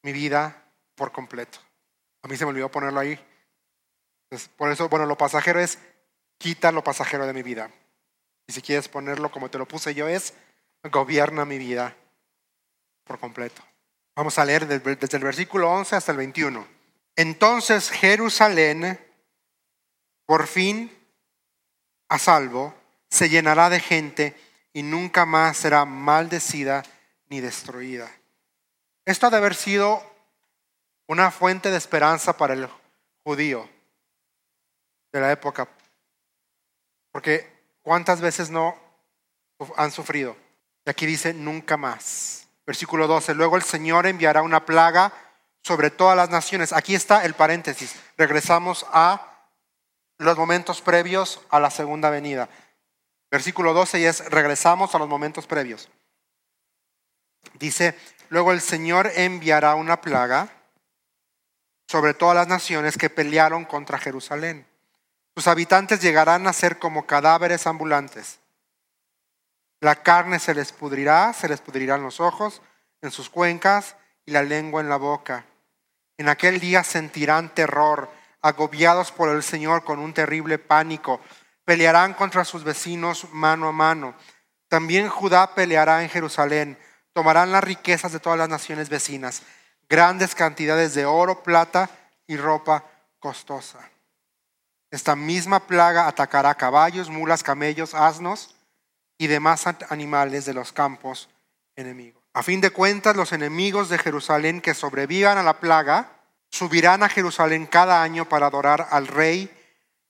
[0.02, 0.64] mi vida
[0.96, 1.60] por completo.
[2.22, 3.20] A mí se me olvidó ponerlo ahí.
[4.56, 5.78] por eso, bueno, lo pasajero es
[6.38, 7.70] quita lo pasajero de mi vida.
[8.48, 10.34] Y si quieres ponerlo como te lo puse yo es
[10.84, 11.96] gobierna mi vida
[13.04, 13.62] por completo.
[14.16, 16.68] Vamos a leer desde el versículo 11 hasta el 21.
[17.16, 19.00] Entonces Jerusalén,
[20.26, 20.92] por fin
[22.10, 22.74] a salvo,
[23.10, 24.36] se llenará de gente
[24.74, 26.84] y nunca más será maldecida
[27.30, 28.10] ni destruida.
[29.06, 30.04] Esto ha de haber sido
[31.08, 32.68] una fuente de esperanza para el
[33.24, 33.70] judío
[35.12, 35.68] de la época.
[37.12, 37.50] Porque
[37.82, 38.78] ¿cuántas veces no
[39.76, 40.36] han sufrido?
[40.88, 42.48] Y aquí dice, nunca más.
[42.66, 45.12] Versículo 12, luego el Señor enviará una plaga
[45.62, 46.72] sobre todas las naciones.
[46.72, 47.94] Aquí está el paréntesis.
[48.16, 49.50] Regresamos a
[50.18, 52.48] los momentos previos a la segunda venida.
[53.30, 55.90] Versículo 12 y es, regresamos a los momentos previos.
[57.56, 57.94] Dice,
[58.30, 60.48] luego el Señor enviará una plaga
[61.90, 64.66] sobre todas las naciones que pelearon contra Jerusalén.
[65.36, 68.40] Sus habitantes llegarán a ser como cadáveres ambulantes.
[69.80, 72.62] La carne se les pudrirá, se les pudrirán los ojos
[73.02, 75.46] en sus cuencas y la lengua en la boca.
[76.18, 78.10] En aquel día sentirán terror,
[78.42, 81.22] agobiados por el Señor con un terrible pánico.
[81.64, 84.16] Pelearán contra sus vecinos mano a mano.
[84.68, 86.78] También Judá peleará en Jerusalén.
[87.14, 89.44] Tomarán las riquezas de todas las naciones vecinas
[89.90, 91.90] grandes cantidades de oro, plata
[92.28, 92.84] y ropa
[93.20, 93.80] costosa.
[94.92, 98.56] Esta misma plaga atacará caballos, mulas, camellos, asnos
[99.18, 101.30] y demás animales de los campos
[101.76, 102.24] enemigos.
[102.34, 106.14] A fin de cuentas, los enemigos de Jerusalén que sobrevivan a la plaga
[106.50, 109.52] subirán a Jerusalén cada año para adorar al Rey,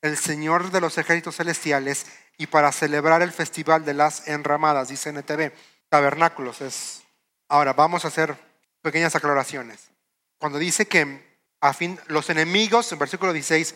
[0.01, 2.05] el Señor de los ejércitos celestiales,
[2.37, 5.51] y para celebrar el festival de las enramadas, dice NTV.
[5.89, 7.03] Tabernáculos es.
[7.47, 8.37] Ahora vamos a hacer
[8.81, 9.89] pequeñas aclaraciones.
[10.37, 11.25] Cuando dice que
[11.61, 13.75] a fin, los enemigos, en versículo 16,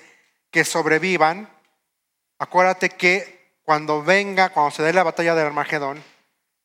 [0.52, 1.50] que sobrevivan,
[2.38, 6.03] acuérdate que cuando venga, cuando se dé la batalla del Armagedón,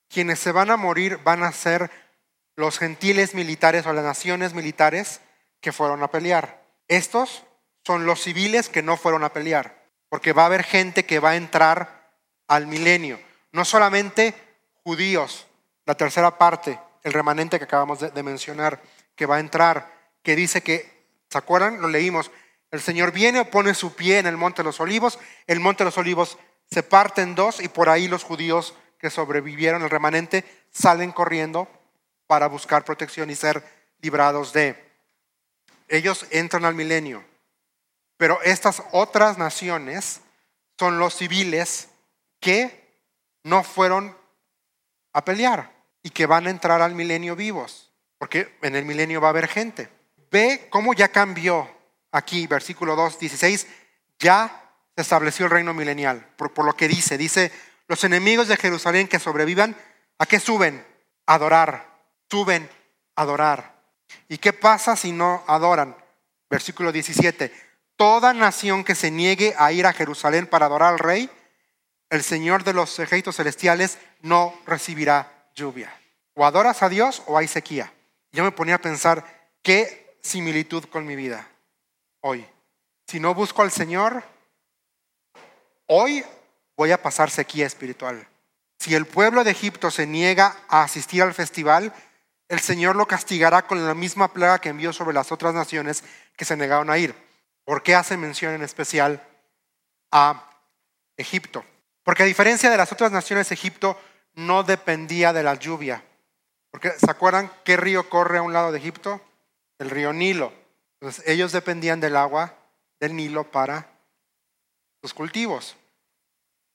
[0.09, 1.91] quienes se van a morir van a ser
[2.57, 5.21] los gentiles militares o las naciones militares
[5.61, 6.63] que fueron a pelear.
[6.89, 7.45] Estos
[7.85, 11.31] son los civiles que no fueron a pelear, porque va a haber gente que va
[11.31, 12.11] a entrar
[12.49, 13.21] al milenio,
[13.53, 14.35] no solamente
[14.85, 15.47] judíos,
[15.85, 18.81] la tercera parte, el remanente que acabamos de, mencionar,
[19.15, 19.93] que va a entrar,
[20.23, 21.81] que dice que, ¿se acuerdan?
[21.81, 22.31] Lo leímos.
[22.73, 25.87] El Señor viene, pone su pie en el monte de los olivos, el monte de
[25.87, 26.39] los olivos
[26.71, 31.69] se parte en dos y por ahí los judíos que sobrevivieron, el remanente, salen corriendo
[32.27, 33.63] para buscar protección y ser
[34.01, 34.85] librados de.
[35.89, 37.25] Ellos entran al milenio,
[38.17, 40.21] pero estas otras naciones
[40.79, 41.89] son los civiles
[42.41, 42.87] que
[43.45, 44.17] no fueron
[45.13, 49.29] a pelear y que van a entrar al milenio vivos, porque en el milenio va
[49.29, 49.89] a haber gente.
[50.31, 51.71] Ve cómo ya cambió
[52.11, 53.67] aquí, versículo 2, 16,
[54.19, 54.66] ya
[54.97, 57.53] se estableció el reino milenial, por, lo que dice, dice,
[57.87, 59.77] los enemigos de Jerusalén que sobrevivan,
[60.19, 60.85] ¿a qué suben?
[61.27, 61.87] Adorar,
[62.31, 62.69] suben,
[63.15, 63.77] adorar.
[64.29, 65.95] ¿Y qué pasa si no adoran?
[66.49, 67.53] Versículo 17,
[67.97, 71.31] toda nación que se niegue a ir a Jerusalén para adorar al rey,
[72.09, 75.93] el Señor de los ejércitos celestiales no recibirá lluvia.
[76.33, 77.93] O adoras a Dios o hay sequía.
[78.33, 81.47] Yo me ponía a pensar, ¿qué similitud con mi vida
[82.21, 82.47] hoy?
[83.07, 84.25] Si no busco al Señor,
[85.87, 86.25] hoy
[86.77, 88.27] voy a pasar sequía espiritual.
[88.79, 91.93] Si el pueblo de Egipto se niega a asistir al festival,
[92.49, 96.05] el Señor lo castigará con la misma plaga que envió sobre las otras naciones
[96.37, 97.15] que se negaron a ir.
[97.65, 99.27] ¿Por qué hace mención en especial
[100.13, 100.49] a
[101.17, 101.65] Egipto?
[102.05, 103.99] Porque a diferencia de las otras naciones, Egipto
[104.35, 106.05] no dependía de la lluvia.
[106.71, 109.21] Porque ¿se acuerdan qué río corre a un lado de Egipto?
[109.79, 110.53] El río Nilo.
[111.01, 112.55] Entonces ellos dependían del agua
[113.01, 113.89] del Nilo para
[115.07, 115.77] sus cultivos.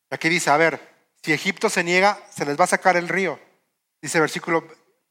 [0.10, 0.80] Aquí dice, a ver,
[1.22, 3.38] si Egipto se niega, se les va a sacar el río.
[4.02, 4.66] Dice versículo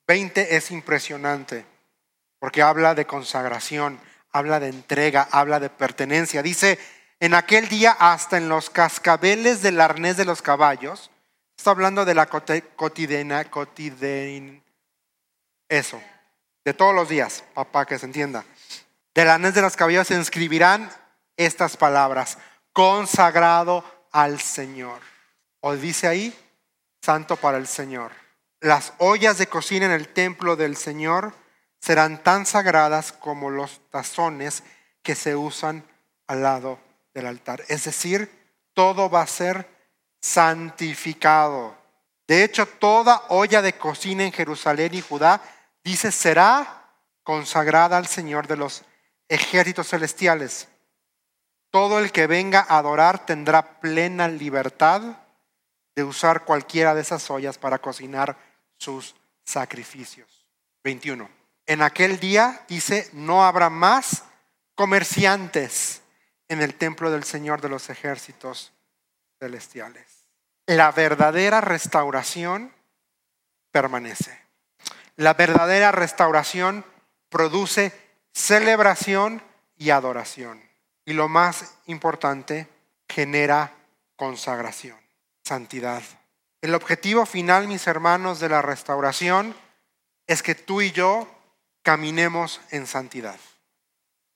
[0.08, 1.66] 20, es impresionante,
[2.38, 4.00] porque habla de consagración,
[4.32, 6.42] habla de entrega, habla de pertenencia.
[6.42, 6.78] Dice,
[7.20, 11.10] en aquel día hasta en los cascabeles del arnés de los caballos,
[11.58, 13.46] está hablando de la cotidiana,
[15.68, 16.02] eso,
[16.64, 18.46] de todos los días, papá, que se entienda.
[19.14, 20.90] Del arnés de los caballos se inscribirán
[21.36, 22.38] estas palabras,
[22.72, 25.00] consagrado al Señor.
[25.60, 26.36] O dice ahí,
[27.02, 28.12] santo para el Señor.
[28.60, 31.34] Las ollas de cocina en el templo del Señor
[31.80, 34.62] serán tan sagradas como los tazones
[35.02, 35.84] que se usan
[36.26, 36.78] al lado
[37.14, 37.62] del altar.
[37.68, 38.30] Es decir,
[38.74, 39.66] todo va a ser
[40.20, 41.76] santificado.
[42.28, 45.42] De hecho, toda olla de cocina en Jerusalén y Judá,
[45.82, 46.86] dice, será
[47.22, 48.82] consagrada al Señor de los
[49.28, 50.68] ejércitos celestiales.
[51.70, 55.18] Todo el que venga a adorar tendrá plena libertad
[55.94, 58.36] de usar cualquiera de esas ollas para cocinar
[58.76, 59.14] sus
[59.44, 60.46] sacrificios.
[60.82, 61.28] 21.
[61.66, 64.24] En aquel día, dice, no habrá más
[64.74, 66.02] comerciantes
[66.48, 68.72] en el templo del Señor de los ejércitos
[69.38, 70.26] celestiales.
[70.66, 72.72] La verdadera restauración
[73.70, 74.36] permanece.
[75.16, 76.84] La verdadera restauración
[77.28, 77.92] produce
[78.32, 79.42] celebración
[79.76, 80.69] y adoración.
[81.10, 82.68] Y lo más importante,
[83.08, 83.74] genera
[84.14, 84.96] consagración,
[85.42, 86.04] santidad.
[86.60, 89.56] El objetivo final, mis hermanos, de la restauración
[90.28, 91.26] es que tú y yo
[91.82, 93.40] caminemos en santidad.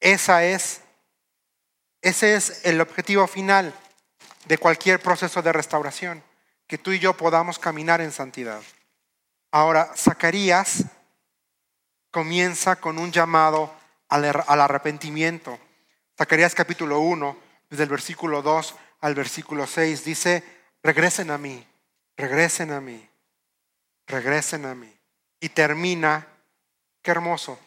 [0.00, 0.80] Esa es,
[2.02, 3.72] ese es el objetivo final
[4.46, 6.24] de cualquier proceso de restauración,
[6.66, 8.62] que tú y yo podamos caminar en santidad.
[9.52, 10.86] Ahora, Zacarías
[12.10, 13.72] comienza con un llamado
[14.08, 15.56] al, al arrepentimiento.
[16.16, 17.36] Zacarías capítulo 1,
[17.70, 20.44] desde el versículo 2 al versículo 6, dice,
[20.82, 21.66] regresen a mí
[22.16, 23.08] regresen a mí,
[24.06, 24.92] regresen a mí.
[25.40, 26.26] Y termina,
[27.02, 27.58] qué hermoso,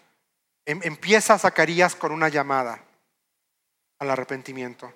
[0.65, 2.83] em, empieza Zacarías con una llamada
[3.99, 4.93] al arrepentimiento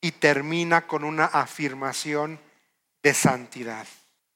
[0.00, 2.40] y termina con una afirmación
[3.02, 3.86] de santidad,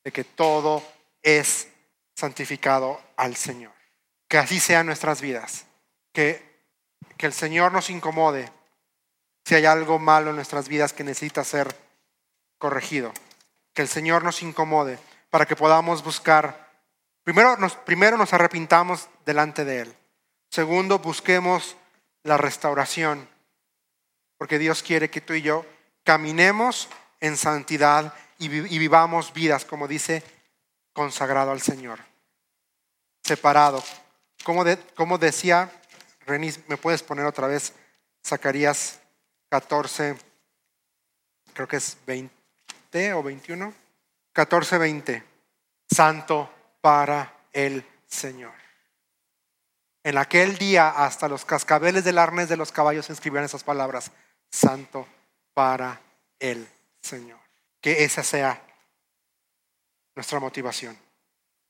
[0.05, 0.83] de que todo
[1.23, 1.69] es
[2.15, 3.73] santificado al Señor.
[4.29, 5.67] Que así sean nuestras vidas,
[6.13, 6.46] que,
[7.17, 8.51] que el Señor nos incomode
[9.45, 11.75] si hay algo malo en nuestras vidas que necesita ser
[12.59, 13.13] corregido
[13.77, 14.99] que el Señor nos incomode
[15.29, 16.73] para que podamos buscar,
[17.23, 19.95] primero nos, primero nos arrepintamos delante de Él.
[20.49, 21.77] Segundo, busquemos
[22.23, 23.29] la restauración,
[24.39, 25.67] porque Dios quiere que tú y yo
[26.05, 26.89] caminemos
[27.21, 30.23] en santidad y, vivamos vidas, como dice,
[30.95, 32.01] consagrado al Señor,
[33.25, 33.85] separado.
[34.43, 34.65] Como,
[34.95, 35.71] como decía
[36.27, 37.73] Renis, me puedes poner otra vez
[38.25, 39.01] Zacarías
[39.49, 40.17] 14,
[41.55, 43.73] creo que es 20 o 21.
[44.33, 45.23] 14, 20.
[45.89, 46.51] Santo
[46.81, 48.53] para el Señor.
[50.03, 54.13] En aquel día hasta los cascabeles del arnés de los caballos escribían esas palabras.
[54.51, 55.07] Santo
[55.55, 56.01] para
[56.39, 56.69] el
[57.01, 57.41] Señor.
[57.81, 58.63] Que esa sea
[60.15, 60.99] nuestra motivación.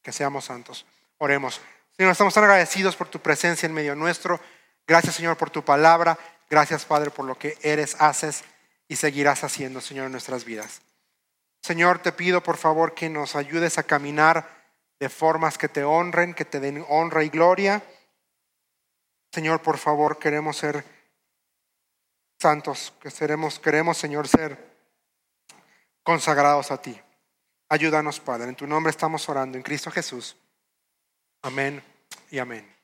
[0.02, 0.86] Que seamos santos.
[1.18, 1.60] Oremos.
[1.96, 4.38] Señor, estamos tan agradecidos por tu presencia en medio nuestro.
[4.86, 6.18] Gracias, Señor, por tu palabra.
[6.50, 8.44] Gracias, Padre, por lo que eres, haces
[8.86, 10.82] y seguirás haciendo, Señor, en nuestras vidas.
[11.62, 14.46] Señor, te pido por favor que nos ayudes a caminar
[15.00, 17.82] de formas que te honren, que te den honra y gloria.
[19.32, 20.84] Señor, por favor, queremos ser
[22.38, 24.76] santos, que seremos, queremos, Señor, ser
[26.02, 27.00] consagrados a ti.
[27.70, 28.50] Ayúdanos, Padre.
[28.50, 30.36] En tu nombre estamos orando, en Cristo Jesús.
[31.46, 31.80] Amén
[32.32, 32.75] y amén.